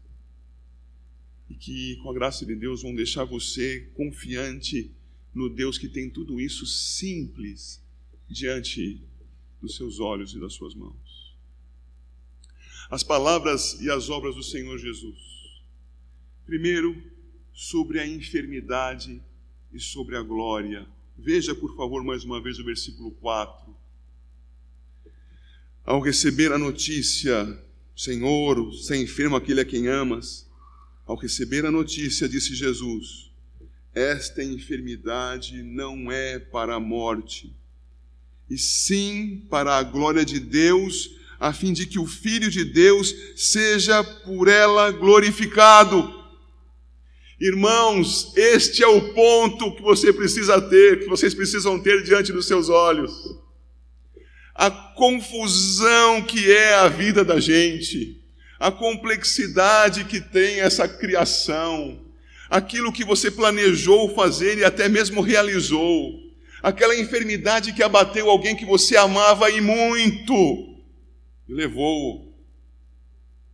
e 1.50 1.56
que, 1.56 1.98
com 1.98 2.10
a 2.10 2.14
graça 2.14 2.46
de 2.46 2.56
Deus, 2.56 2.84
vão 2.84 2.96
deixar 2.96 3.26
você 3.26 3.82
confiante 3.96 4.94
no 5.36 5.50
Deus 5.50 5.78
que 5.78 5.90
tem 5.90 6.10
tudo 6.10 6.40
isso 6.40 6.66
simples 6.66 7.84
diante 8.30 9.04
dos 9.62 9.76
seus 9.76 10.00
olhos 10.00 10.34
e 10.34 10.40
das 10.40 10.54
suas 10.54 10.74
mãos. 10.74 11.36
As 12.90 13.04
palavras 13.04 13.78
e 13.82 13.92
as 13.92 14.10
obras 14.10 14.36
do 14.36 14.44
Senhor 14.44 14.78
Jesus. 14.78 15.20
Primeiro, 16.46 16.96
sobre 17.52 18.00
a 18.00 18.08
enfermidade 18.08 19.22
e 19.74 19.80
sobre 19.80 20.16
a 20.16 20.22
glória. 20.22 20.88
Veja, 21.18 21.54
por 21.54 21.76
favor, 21.76 22.04
mais 22.04 22.24
uma 22.24 22.42
vez 22.42 22.60
o 22.60 22.64
versículo 22.64 23.12
4. 23.12 23.76
Ao 25.86 26.00
receber 26.00 26.52
a 26.52 26.58
notícia, 26.58 27.62
Senhor, 27.96 28.74
se 28.74 28.96
enfermo 28.96 29.36
aquele 29.36 29.62
a 29.62 29.66
quem 29.66 29.88
amas, 29.88 30.48
ao 31.06 31.16
receber 31.16 31.66
a 31.66 31.72
notícia, 31.72 32.30
disse 32.30 32.54
Jesus: 32.54 33.32
Esta 33.94 34.44
enfermidade 34.44 35.64
não 35.64 36.12
é 36.12 36.38
para 36.38 36.76
a 36.76 36.80
morte, 36.80 37.52
e 38.50 38.58
sim 38.58 39.46
para 39.50 39.78
a 39.78 39.84
glória 39.84 40.24
de 40.24 40.40
Deus, 40.40 41.10
a 41.40 41.52
fim 41.52 41.74
de 41.74 41.88
que 41.88 41.98
o 41.98 42.06
Filho 42.06 42.50
de 42.50 42.64
Deus 42.64 43.14
seja 43.36 44.04
por 44.04 44.48
ela 44.48 44.92
glorificado. 44.92 46.19
Irmãos, 47.40 48.34
este 48.36 48.84
é 48.84 48.88
o 48.88 49.14
ponto 49.14 49.76
que 49.76 49.82
você 49.82 50.12
precisa 50.12 50.62
ter, 50.62 51.00
que 51.00 51.06
vocês 51.08 51.34
precisam 51.34 51.80
ter 51.80 52.04
diante 52.04 52.34
dos 52.34 52.46
seus 52.46 52.70
olhos. 52.70 53.12
A 54.54 54.70
confusão 54.70 56.22
que 56.22 56.52
é 56.52 56.76
a 56.76 56.90
vida 56.90 57.24
da 57.24 57.40
gente 57.40 58.20
a 58.60 58.70
complexidade 58.70 60.04
que 60.04 60.20
tem 60.20 60.60
essa 60.60 60.88
criação, 60.88 62.06
aquilo 62.50 62.92
que 62.92 63.06
você 63.06 63.32
planejou 63.32 64.14
fazer 64.14 64.58
e 64.58 64.66
até 64.66 64.90
mesmo 64.90 65.22
realizou, 65.22 66.20
aquela 66.62 66.96
enfermidade 66.96 67.72
que 67.72 67.82
abateu 67.82 68.30
alguém 68.30 68.56
que 68.56 68.66
você 68.66 68.98
amava 68.98 69.50
e 69.50 69.62
muito, 69.62 70.34
e 71.48 71.54
levou, 71.54 72.38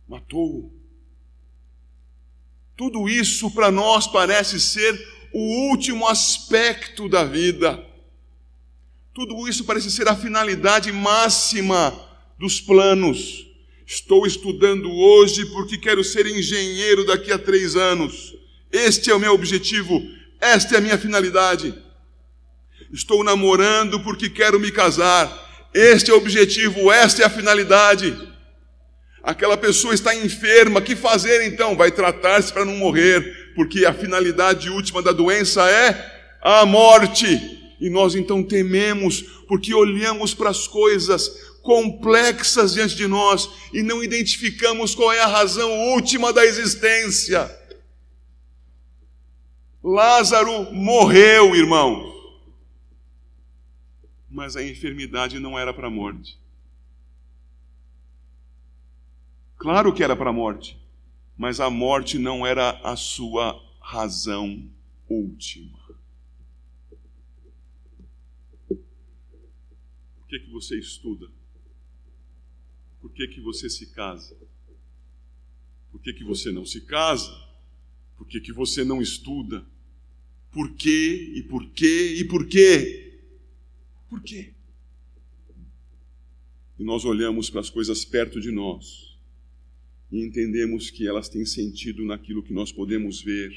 matou. 0.08 0.75
Tudo 2.76 3.08
isso 3.08 3.50
para 3.50 3.70
nós 3.70 4.06
parece 4.06 4.60
ser 4.60 5.08
o 5.32 5.70
último 5.70 6.06
aspecto 6.06 7.08
da 7.08 7.24
vida. 7.24 7.82
Tudo 9.14 9.48
isso 9.48 9.64
parece 9.64 9.90
ser 9.90 10.06
a 10.08 10.14
finalidade 10.14 10.92
máxima 10.92 11.98
dos 12.38 12.60
planos. 12.60 13.46
Estou 13.86 14.26
estudando 14.26 14.92
hoje 14.92 15.46
porque 15.46 15.78
quero 15.78 16.04
ser 16.04 16.26
engenheiro 16.26 17.06
daqui 17.06 17.32
a 17.32 17.38
três 17.38 17.76
anos. 17.76 18.34
Este 18.70 19.10
é 19.10 19.14
o 19.14 19.18
meu 19.18 19.32
objetivo, 19.32 20.02
esta 20.38 20.74
é 20.74 20.78
a 20.78 20.80
minha 20.82 20.98
finalidade. 20.98 21.74
Estou 22.92 23.24
namorando 23.24 24.00
porque 24.00 24.28
quero 24.28 24.60
me 24.60 24.70
casar. 24.70 25.70
Este 25.72 26.10
é 26.10 26.14
o 26.14 26.18
objetivo, 26.18 26.92
esta 26.92 27.22
é 27.22 27.24
a 27.24 27.30
finalidade. 27.30 28.35
Aquela 29.26 29.56
pessoa 29.56 29.92
está 29.92 30.14
enferma, 30.14 30.80
que 30.80 30.94
fazer 30.94 31.44
então? 31.44 31.74
Vai 31.74 31.90
tratar-se 31.90 32.52
para 32.52 32.64
não 32.64 32.76
morrer, 32.76 33.52
porque 33.56 33.84
a 33.84 33.92
finalidade 33.92 34.70
última 34.70 35.02
da 35.02 35.10
doença 35.10 35.68
é 35.68 36.38
a 36.40 36.64
morte. 36.64 37.26
E 37.80 37.90
nós 37.90 38.14
então 38.14 38.40
tememos, 38.40 39.22
porque 39.48 39.74
olhamos 39.74 40.32
para 40.32 40.50
as 40.50 40.68
coisas 40.68 41.28
complexas 41.60 42.74
diante 42.74 42.94
de 42.94 43.08
nós 43.08 43.50
e 43.72 43.82
não 43.82 44.00
identificamos 44.00 44.94
qual 44.94 45.12
é 45.12 45.20
a 45.20 45.26
razão 45.26 45.72
última 45.88 46.32
da 46.32 46.46
existência. 46.46 47.50
Lázaro 49.82 50.72
morreu, 50.72 51.52
irmão. 51.56 52.14
Mas 54.30 54.54
a 54.54 54.62
enfermidade 54.62 55.40
não 55.40 55.58
era 55.58 55.74
para 55.74 55.88
a 55.88 55.90
morte. 55.90 56.45
Claro 59.56 59.94
que 59.94 60.02
era 60.02 60.14
para 60.14 60.30
a 60.30 60.32
morte, 60.32 60.78
mas 61.36 61.60
a 61.60 61.70
morte 61.70 62.18
não 62.18 62.46
era 62.46 62.70
a 62.82 62.96
sua 62.96 63.62
razão 63.80 64.68
última. 65.08 65.78
Por 68.68 70.28
que, 70.28 70.40
que 70.40 70.50
você 70.50 70.78
estuda? 70.78 71.30
por 73.06 73.12
que, 73.12 73.28
que 73.28 73.40
você 73.40 73.70
se 73.70 73.86
casa? 73.86 74.36
Por 75.92 76.00
que, 76.00 76.12
que 76.12 76.24
você 76.24 76.50
não 76.50 76.66
se 76.66 76.80
casa? 76.80 77.30
Por 78.16 78.26
que, 78.26 78.40
que 78.40 78.52
você 78.52 78.82
não 78.82 79.00
estuda? 79.00 79.64
Por 80.50 80.74
quê 80.74 81.32
e 81.36 81.42
por 81.44 81.70
quê 81.70 82.16
e 82.18 82.24
por 82.24 82.48
quê? 82.48 83.20
Por 84.08 84.20
quê? 84.20 84.52
E 86.76 86.82
nós 86.82 87.04
olhamos 87.04 87.48
para 87.48 87.60
as 87.60 87.70
coisas 87.70 88.04
perto 88.04 88.40
de 88.40 88.50
nós 88.50 89.15
e 90.10 90.24
entendemos 90.24 90.90
que 90.90 91.06
elas 91.06 91.28
têm 91.28 91.44
sentido 91.44 92.04
naquilo 92.04 92.42
que 92.42 92.52
nós 92.52 92.70
podemos 92.70 93.20
ver 93.22 93.50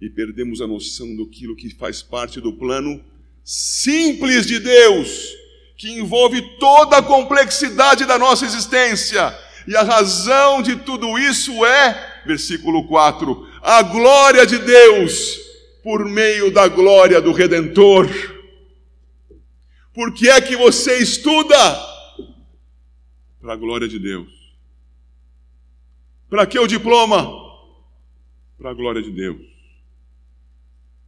e 0.00 0.10
perdemos 0.10 0.60
a 0.60 0.66
noção 0.66 1.14
do 1.14 1.28
que 1.28 1.70
faz 1.76 2.02
parte 2.02 2.40
do 2.40 2.52
plano 2.52 3.02
simples 3.44 4.46
de 4.46 4.58
Deus 4.58 5.32
que 5.76 5.90
envolve 5.98 6.40
toda 6.58 6.98
a 6.98 7.02
complexidade 7.02 8.04
da 8.04 8.18
nossa 8.18 8.44
existência. 8.44 9.36
E 9.66 9.76
a 9.76 9.82
razão 9.82 10.62
de 10.62 10.76
tudo 10.76 11.18
isso 11.18 11.64
é, 11.64 12.22
versículo 12.26 12.86
4, 12.86 13.48
a 13.60 13.82
glória 13.82 14.46
de 14.46 14.58
Deus 14.58 15.40
por 15.82 16.04
meio 16.04 16.52
da 16.52 16.68
glória 16.68 17.20
do 17.20 17.32
Redentor. 17.32 18.08
Por 19.92 20.14
que 20.14 20.28
é 20.28 20.40
que 20.40 20.56
você 20.56 20.98
estuda? 20.98 21.56
Para 23.40 23.54
a 23.54 23.56
glória 23.56 23.88
de 23.88 23.98
Deus. 23.98 24.41
Para 26.32 26.46
que 26.46 26.58
o 26.58 26.66
diploma? 26.66 27.30
Para 28.56 28.70
a 28.70 28.72
glória 28.72 29.02
de 29.02 29.10
Deus. 29.10 29.46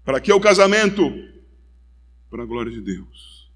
Para 0.05 0.21
que 0.21 0.31
o 0.31 0.39
casamento? 0.39 1.01
Para 2.29 2.43
a 2.43 2.47
glória 2.47 2.71
de 2.71 2.83
Deus. 2.83 3.51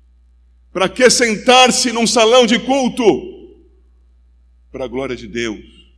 Para 0.72 0.88
que 0.88 1.10
sentar-se 1.10 1.92
num 1.92 2.06
salão 2.06 2.46
de 2.46 2.58
culto? 2.58 3.04
Para 4.72 4.86
a 4.86 4.88
glória 4.88 5.14
de 5.14 5.28
Deus. 5.28 5.92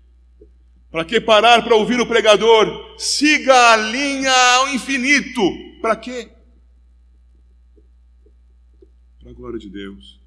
Para 0.91 1.05
que 1.05 1.21
parar 1.21 1.63
para 1.63 1.77
ouvir 1.77 2.01
o 2.01 2.07
pregador? 2.09 2.99
Siga 2.99 3.71
a 3.73 3.77
linha 3.77 4.33
ao 4.57 4.71
infinito. 4.71 5.41
Para 5.81 5.95
quê? 5.95 6.33
Para 9.21 9.31
a 9.31 9.35
glória 9.35 9.61
de 9.61 9.71
Deus. 9.71 10.19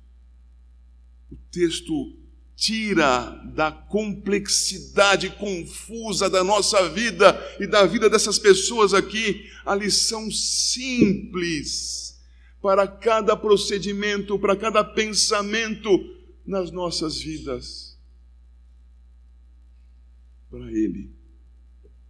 O 1.30 1.36
texto 1.52 2.14
tira 2.56 3.42
da 3.54 3.72
complexidade 3.72 5.30
confusa 5.32 6.30
da 6.30 6.44
nossa 6.44 6.90
vida 6.90 7.36
e 7.60 7.68
da 7.68 7.86
vida 7.86 8.10
dessas 8.10 8.38
pessoas 8.38 8.94
aqui 8.94 9.50
a 9.66 9.76
lição 9.76 10.30
simples 10.32 12.22
para 12.62 12.88
cada 12.88 13.36
procedimento, 13.36 14.40
para 14.40 14.56
cada 14.56 14.84
pensamento 14.84 15.90
nas 16.46 16.72
nossas 16.72 17.20
vidas 17.20 17.94
para 20.54 20.72
Ele 20.72 21.10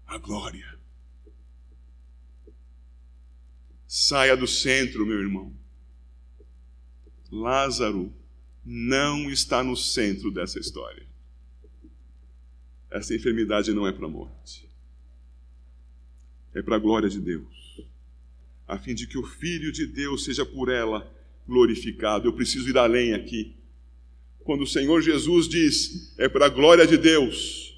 a 0.05 0.17
glória. 0.17 0.77
Saia 3.87 4.35
do 4.35 4.45
centro, 4.45 5.05
meu 5.05 5.17
irmão. 5.17 5.55
Lázaro 7.31 8.13
não 8.65 9.29
está 9.29 9.63
no 9.63 9.75
centro 9.75 10.31
dessa 10.31 10.59
história. 10.59 11.05
Essa 12.89 13.15
enfermidade 13.15 13.73
não 13.73 13.87
é 13.87 13.91
para 13.91 14.05
a 14.05 14.09
morte. 14.09 14.69
É 16.53 16.61
para 16.61 16.75
a 16.75 16.79
glória 16.79 17.09
de 17.09 17.19
Deus. 17.19 17.81
A 18.67 18.77
fim 18.77 18.93
de 18.93 19.07
que 19.07 19.17
o 19.17 19.23
Filho 19.23 19.71
de 19.71 19.85
Deus 19.85 20.23
seja 20.23 20.45
por 20.45 20.69
ela 20.69 21.11
glorificado. 21.47 22.27
Eu 22.27 22.33
preciso 22.33 22.69
ir 22.69 22.77
além 22.77 23.13
aqui. 23.13 23.55
Quando 24.43 24.61
o 24.61 24.67
Senhor 24.67 25.01
Jesus 25.01 25.47
diz, 25.47 26.13
é 26.17 26.29
para 26.29 26.45
a 26.45 26.49
glória 26.49 26.85
de 26.85 26.97
Deus 26.97 27.73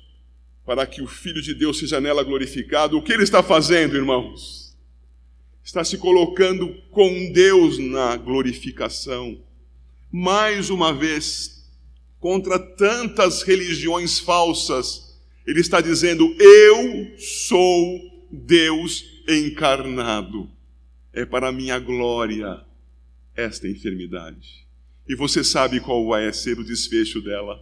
para 0.66 0.86
que 0.88 1.02
o 1.02 1.08
Filho 1.08 1.42
de 1.42 1.54
Deus 1.54 1.78
seja 1.78 2.02
nela 2.02 2.24
glorificado. 2.24 2.98
O 2.98 3.02
que 3.02 3.14
ele 3.14 3.24
está 3.24 3.44
fazendo, 3.44 3.96
irmãos? 3.96 4.76
Está 5.64 5.84
se 5.84 5.98
colocando 5.98 6.74
com 6.90 7.32
Deus 7.32 7.78
na 7.78 8.18
glorificação. 8.18 9.40
Mais 10.18 10.70
uma 10.70 10.93
vez, 10.93 11.70
contra 12.22 12.57
tantas 12.57 13.41
religiões 13.41 14.18
falsas, 14.18 15.20
ele 15.45 15.59
está 15.59 15.82
dizendo: 15.82 16.34
Eu 16.39 17.18
sou 17.20 17.99
Deus 18.32 19.03
encarnado. 19.28 20.49
É 21.11 21.26
para 21.26 21.51
minha 21.51 21.78
glória 21.80 22.63
esta 23.36 23.68
enfermidade. 23.68 24.66
E 25.05 25.18
você 25.18 25.43
sabe 25.43 25.82
qual 25.82 26.07
vai 26.07 26.32
ser 26.32 26.57
o 26.57 26.63
desfecho 26.63 27.20
dela? 27.22 27.61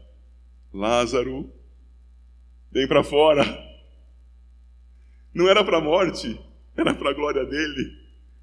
Lázaro 0.72 1.51
Vem 2.72 2.88
para 2.88 3.04
fora. 3.04 3.43
Não 5.34 5.49
era 5.49 5.64
para 5.64 5.80
a 5.80 5.82
morte, 5.82 6.39
era 6.78 6.93
para 6.93 7.10
a 7.10 7.14
glória 7.14 7.45
dele. 7.45 7.97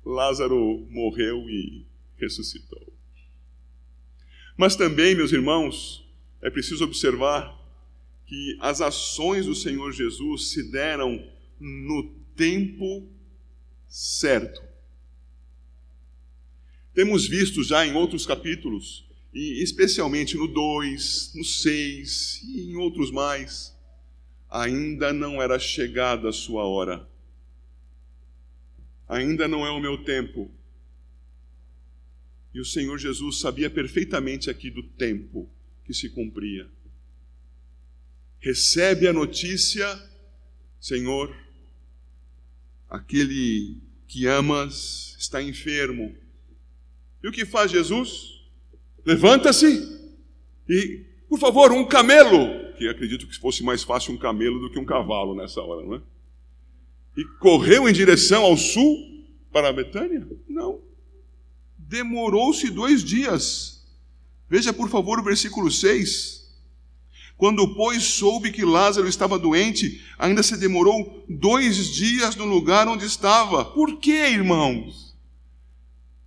Lázaro 0.05 0.85
morreu 0.91 1.49
e 1.49 1.87
ressuscitou. 2.17 2.90
Mas 4.61 4.77
também, 4.77 5.15
meus 5.15 5.33
irmãos, 5.33 6.07
é 6.43 6.51
preciso 6.51 6.85
observar 6.85 7.59
que 8.27 8.59
as 8.61 8.83
ações 8.83 9.47
do 9.47 9.55
Senhor 9.55 9.91
Jesus 9.91 10.51
se 10.51 10.71
deram 10.71 11.27
no 11.59 12.11
tempo 12.37 13.09
certo. 13.89 14.63
Temos 16.93 17.27
visto 17.27 17.65
já 17.65 17.87
em 17.87 17.95
outros 17.95 18.27
capítulos, 18.27 19.09
e 19.33 19.63
especialmente 19.63 20.37
no 20.37 20.47
2, 20.47 21.33
no 21.37 21.43
6 21.43 22.43
e 22.45 22.71
em 22.71 22.77
outros 22.77 23.11
mais, 23.11 23.75
ainda 24.51 25.11
não 25.11 25.41
era 25.41 25.59
chegada 25.59 26.29
a 26.29 26.35
sua 26.35 26.65
hora. 26.65 27.09
Ainda 29.09 29.49
não 29.49 29.67
é 29.67 29.71
o 29.71 29.81
meu 29.81 30.05
tempo. 30.05 30.51
E 32.53 32.61
o 32.61 32.65
Senhor 32.65 32.99
Jesus 32.99 33.41
sabia 33.41 33.71
perfeitamente 33.71 34.51
aqui 34.51 34.71
do 34.71 34.83
tempo 34.83 35.49
que 35.85 35.95
se 35.95 36.09
cumpria. 36.09 36.69
Recebe 38.41 39.07
a 39.07 39.13
notícia, 39.13 39.87
Senhor, 40.81 41.35
aquele 42.89 43.77
que 44.09 44.27
amas 44.27 45.15
está 45.19 45.43
enfermo. 45.43 46.15
E 47.23 47.29
o 47.29 47.33
que 47.33 47.45
faz 47.45 47.71
Jesus? 47.71 48.41
Levanta-se 49.05 50.01
e, 50.69 51.05
por 51.29 51.39
favor, 51.39 51.71
um 51.73 51.85
camelo 51.85 52.75
que 52.77 52.89
acredito 52.89 53.27
que 53.27 53.37
fosse 53.39 53.63
mais 53.63 53.83
fácil 53.83 54.15
um 54.15 54.19
camelo 54.19 54.59
do 54.59 54.71
que 54.71 54.79
um 54.79 54.85
cavalo 54.85 55.35
nessa 55.35 55.61
hora, 55.61 55.87
não 55.87 55.97
é? 55.97 56.01
E 57.17 57.25
correu 57.39 57.89
em 57.89 57.93
direção 57.93 58.43
ao 58.43 58.57
sul 58.57 59.27
para 59.53 59.73
Betânia? 59.73 60.27
Não. 60.49 60.81
Demorou-se 61.91 62.71
dois 62.71 63.03
dias. 63.03 63.85
Veja, 64.49 64.73
por 64.73 64.89
favor, 64.89 65.19
o 65.19 65.25
versículo 65.25 65.69
6. 65.73 66.49
Quando, 67.37 67.75
pois, 67.75 68.05
soube 68.05 68.53
que 68.53 68.65
Lázaro 68.65 69.09
estava 69.09 69.37
doente, 69.37 70.01
ainda 70.17 70.41
se 70.41 70.57
demorou 70.57 71.25
dois 71.29 71.93
dias 71.93 72.37
no 72.37 72.45
lugar 72.45 72.87
onde 72.87 73.05
estava. 73.05 73.65
Por 73.65 73.99
quê, 73.99 74.29
irmãos? 74.29 75.17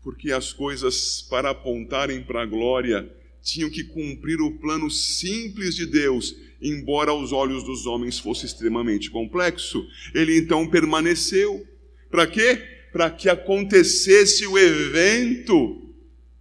Porque 0.02 0.34
as 0.34 0.52
coisas, 0.52 1.22
para 1.30 1.52
apontarem 1.52 2.22
para 2.22 2.44
a 2.44 2.46
glória, 2.46 3.10
tinham 3.42 3.70
que 3.70 3.86
cumprir 3.86 4.42
o 4.42 4.60
plano 4.60 4.92
simples 4.92 5.76
de 5.76 5.86
Deus, 5.86 6.36
embora 6.62 7.12
aos 7.12 7.32
olhos 7.32 7.64
dos 7.64 7.86
homens 7.86 8.20
fosse 8.20 8.46
extremamente 8.46 9.10
complexo. 9.10 9.82
Ele 10.14 10.38
então 10.38 10.70
permaneceu. 10.70 11.66
Para 12.12 12.28
quê? 12.28 12.73
Para 12.94 13.10
que 13.10 13.28
acontecesse 13.28 14.48
o 14.48 14.58
evento 14.58 15.94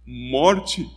morte. 0.05 0.87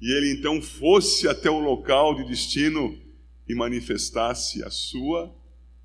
E 0.00 0.10
ele 0.10 0.32
então 0.32 0.60
fosse 0.60 1.28
até 1.28 1.50
o 1.50 1.60
local 1.60 2.14
de 2.14 2.24
destino 2.24 2.98
e 3.46 3.54
manifestasse 3.54 4.64
a 4.64 4.70
sua 4.70 5.32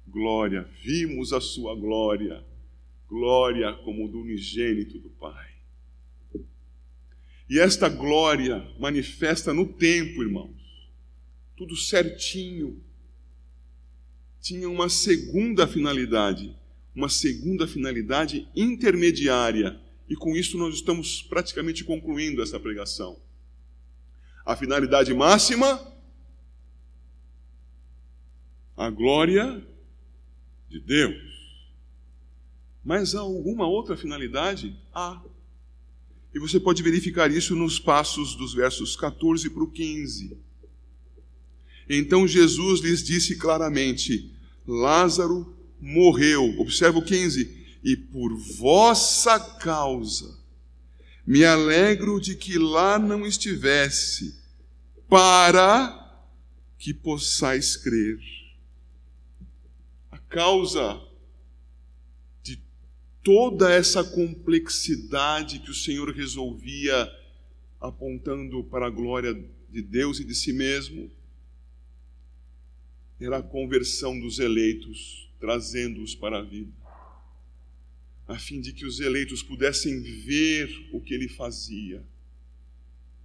glória. 0.08 0.70
Vimos 0.82 1.34
a 1.34 1.42
sua 1.42 1.76
glória, 1.76 2.44
glória 3.10 3.74
como 3.84 4.08
do 4.08 4.22
unigênito 4.22 4.98
do 4.98 5.10
Pai. 5.10 5.56
E 7.50 7.60
esta 7.60 7.90
glória 7.90 8.66
manifesta 8.80 9.54
no 9.54 9.68
tempo, 9.68 10.24
irmãos. 10.24 10.56
Tudo 11.56 11.76
certinho. 11.76 12.82
Tinha 14.42 14.70
uma 14.70 14.90
segunda 14.90 15.68
finalidade, 15.68 16.56
uma 16.96 17.10
segunda 17.10 17.68
finalidade 17.68 18.48
intermediária. 18.56 19.80
E 20.08 20.16
com 20.16 20.36
isso 20.36 20.58
nós 20.58 20.76
estamos 20.76 21.22
praticamente 21.22 21.84
concluindo 21.84 22.42
essa 22.42 22.60
pregação. 22.60 23.20
A 24.46 24.56
finalidade 24.56 25.14
máxima, 25.14 25.94
a 28.78 28.90
glória 28.90 29.66
de 30.70 30.80
Deus. 30.80 31.36
Mas 32.84 33.16
há 33.16 33.20
alguma 33.20 33.68
outra 33.68 33.98
finalidade? 33.98 34.78
Há. 34.94 35.22
E 36.34 36.40
você 36.40 36.60
pode 36.60 36.84
verificar 36.84 37.32
isso 37.32 37.56
nos 37.56 37.80
passos 37.80 38.36
dos 38.36 38.54
versos 38.54 38.96
14 38.96 39.50
para 39.50 39.64
o 39.64 39.72
15. 39.72 40.38
Então 41.90 42.28
Jesus 42.28 42.82
lhes 42.82 43.04
disse 43.04 43.38
claramente: 43.38 44.32
Lázaro 44.68 45.55
morreu. 45.80 46.60
Observa 46.60 47.00
o 47.00 47.06
15. 47.06 47.66
E 47.84 47.96
por 47.96 48.36
vossa 48.36 49.40
causa 49.40 50.44
me 51.26 51.44
alegro 51.44 52.20
de 52.20 52.36
que 52.36 52.58
lá 52.58 53.00
não 53.00 53.26
estivesse, 53.26 54.36
para 55.10 56.24
que 56.78 56.94
possais 56.94 57.76
crer. 57.76 58.20
A 60.12 60.18
causa 60.18 61.02
toda 63.26 63.74
essa 63.74 64.04
complexidade 64.04 65.58
que 65.58 65.72
o 65.72 65.74
Senhor 65.74 66.12
resolvia 66.12 67.12
apontando 67.82 68.64
para 68.66 68.86
a 68.86 68.90
glória 68.92 69.34
de 69.68 69.82
Deus 69.82 70.20
e 70.20 70.24
de 70.24 70.36
si 70.36 70.54
mesmo, 70.54 71.10
era 73.20 73.38
a 73.38 73.44
conversão 73.44 74.20
dos 74.20 74.38
eleitos, 74.38 75.25
trazendo-os 75.40 76.16
para 76.16 76.40
a 76.40 76.42
vida. 76.42 76.72
a 78.28 78.40
fim 78.40 78.60
de 78.60 78.74
que 78.74 78.86
os 78.86 79.00
eleitos 79.00 79.44
pudessem 79.44 80.02
ver 80.02 80.90
o 80.92 81.00
que 81.00 81.14
ele 81.14 81.30
fazia, 81.30 82.04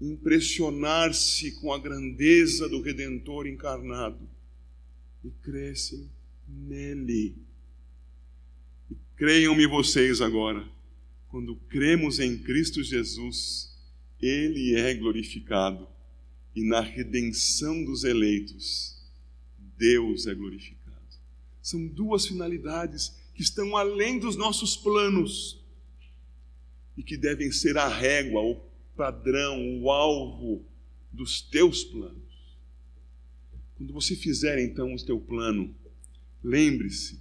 impressionar-se 0.01 1.53
com 1.61 1.73
a 1.73 1.79
grandeza 1.79 2.69
do 2.69 2.81
Redentor 2.83 3.47
encarnado 3.47 4.29
e 5.25 5.31
crescem 5.43 6.11
nele. 6.47 7.35
Creiam-me 9.17 9.67
vocês 9.67 10.21
agora, 10.21 10.67
quando 11.29 11.57
cremos 11.69 12.19
em 12.19 12.39
Cristo 12.39 12.83
Jesus, 12.83 13.75
ele 14.21 14.75
é 14.75 14.95
glorificado 14.95 15.87
e 16.55 16.63
na 16.63 16.81
redenção 16.81 17.85
dos 17.85 18.05
eleitos, 18.05 18.99
Deus 19.79 20.27
é 20.27 20.35
glorificado. 20.35 20.80
São 21.63 21.87
duas 21.87 22.27
finalidades 22.27 23.15
que 23.35 23.43
estão 23.43 23.77
além 23.77 24.19
dos 24.19 24.37
nossos 24.37 24.77
planos 24.77 25.63
e 26.97 27.03
que 27.03 27.17
devem 27.17 27.51
ser 27.51 27.77
a 27.77 27.89
régua, 27.89 28.41
o 28.41 28.57
padrão, 28.97 29.81
o 29.81 29.91
alvo 29.91 30.65
dos 31.13 31.41
teus 31.41 31.85
planos. 31.85 32.57
Quando 33.77 33.93
você 33.93 34.15
fizer 34.15 34.59
então 34.59 34.95
o 34.95 35.05
teu 35.05 35.19
plano, 35.19 35.75
lembre-se 36.43 37.21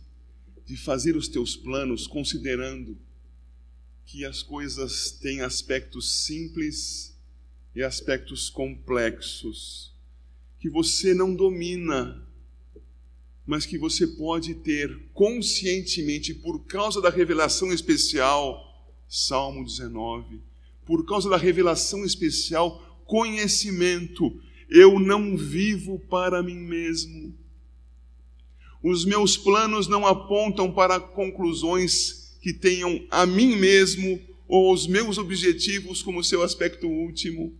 de 0.66 0.76
fazer 0.78 1.16
os 1.16 1.28
teus 1.28 1.56
planos 1.56 2.06
considerando 2.06 2.98
que 4.06 4.26
as 4.26 4.44
coisas 4.44 5.12
têm 5.12 5.42
aspectos 5.42 6.26
simples 6.26 7.18
e 7.76 7.84
aspectos 7.84 8.50
complexos 8.50 9.94
que 10.60 10.70
você 10.70 11.14
não 11.14 11.34
domina, 11.34 12.28
mas 13.50 13.66
que 13.66 13.80
você 13.80 14.06
pode 14.06 14.54
ter 14.54 14.96
conscientemente 15.12 16.36
por 16.36 16.68
causa 16.68 17.02
da 17.02 17.10
revelação 17.10 17.74
especial, 17.74 18.64
Salmo 19.08 19.66
19, 19.66 20.40
por 20.86 21.04
causa 21.04 21.28
da 21.28 21.36
revelação 21.36 22.06
especial, 22.06 23.02
conhecimento. 23.08 24.40
Eu 24.70 25.00
não 25.00 25.36
vivo 25.36 25.98
para 25.98 26.44
mim 26.44 26.60
mesmo. 26.60 27.36
Os 28.84 29.04
meus 29.04 29.36
planos 29.36 29.88
não 29.88 30.06
apontam 30.06 30.72
para 30.72 31.00
conclusões 31.00 32.38
que 32.44 32.54
tenham 32.54 33.04
a 33.10 33.26
mim 33.26 33.56
mesmo 33.56 34.22
ou 34.48 34.72
os 34.72 34.86
meus 34.86 35.18
objetivos 35.18 36.04
como 36.04 36.24
seu 36.24 36.44
aspecto 36.44 36.88
último. 36.88 37.58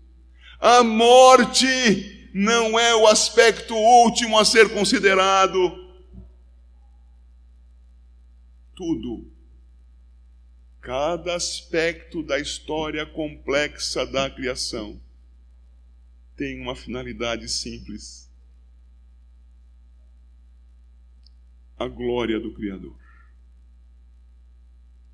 A 0.60 0.84
morte 0.84 2.19
não 2.34 2.80
é 2.80 2.96
o 2.96 3.08
aspecto 3.08 3.76
último 3.76 4.38
a 4.38 4.46
ser 4.46 4.74
considerado. 4.74 5.88
Tudo, 8.76 9.30
cada 10.80 11.36
aspecto 11.36 12.24
da 12.24 12.40
história 12.40 13.06
complexa 13.06 14.06
da 14.06 14.30
criação 14.30 15.02
tem 16.36 16.62
uma 16.62 16.76
finalidade 16.76 17.50
simples: 17.50 18.32
a 21.78 21.88
glória 21.88 22.40
do 22.40 22.54
Criador. 22.54 22.98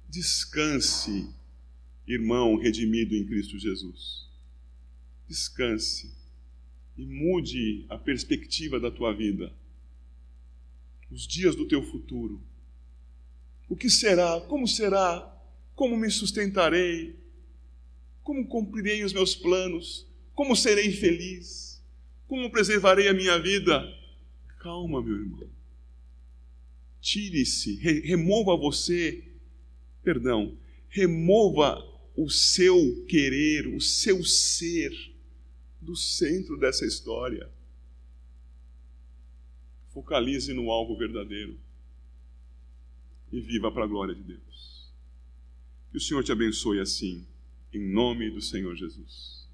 Descanse, 0.08 1.34
irmão 2.08 2.56
redimido 2.56 3.16
em 3.16 3.26
Cristo 3.26 3.58
Jesus 3.58 4.26
descanse 5.28 6.14
e 6.98 7.06
mude 7.06 7.86
a 7.90 7.98
perspectiva 7.98 8.80
da 8.80 8.90
tua 8.90 9.14
vida, 9.14 9.52
os 11.12 11.28
dias 11.28 11.56
do 11.56 11.68
teu 11.68 11.84
futuro. 11.84 12.42
O 13.68 13.76
que 13.76 13.90
será? 13.90 14.40
Como 14.42 14.68
será? 14.68 15.32
Como 15.76 15.98
me 15.98 16.10
sustentarei? 16.10 17.16
Como 18.24 18.48
cumprirei 18.48 19.04
os 19.04 19.14
meus 19.14 19.36
planos? 19.36 20.08
Como 20.34 20.56
serei 20.56 20.92
feliz? 20.92 21.82
Como 22.28 22.50
preservarei 22.50 23.08
a 23.08 23.14
minha 23.14 23.38
vida? 23.40 23.84
Calma, 24.60 25.02
meu 25.02 25.16
irmão. 25.16 25.50
Tire-se, 27.02 27.76
re 27.76 28.00
remova 28.00 28.58
você, 28.58 29.24
perdão, 30.04 30.58
remova 30.90 31.84
o 32.18 32.30
seu 32.30 33.06
querer, 33.06 33.68
o 33.68 33.80
seu 33.80 34.24
ser 34.24 35.15
do 35.86 35.96
centro 35.96 36.58
dessa 36.58 36.86
história. 36.86 37.50
Focalize 39.90 40.52
no 40.54 40.72
alvo 40.72 40.98
verdadeiro 40.98 41.58
e 43.32 43.40
viva 43.40 43.72
para 43.72 43.86
a 43.86 43.88
glória 43.88 44.16
de 44.16 44.24
Deus. 44.24 44.92
Que 45.92 45.98
o 45.98 46.02
Senhor 46.02 46.24
te 46.24 46.32
abençoe 46.32 46.80
assim, 46.80 47.26
em 47.72 47.80
nome 47.80 48.30
do 48.30 48.42
Senhor 48.42 48.76
Jesus. 48.76 49.45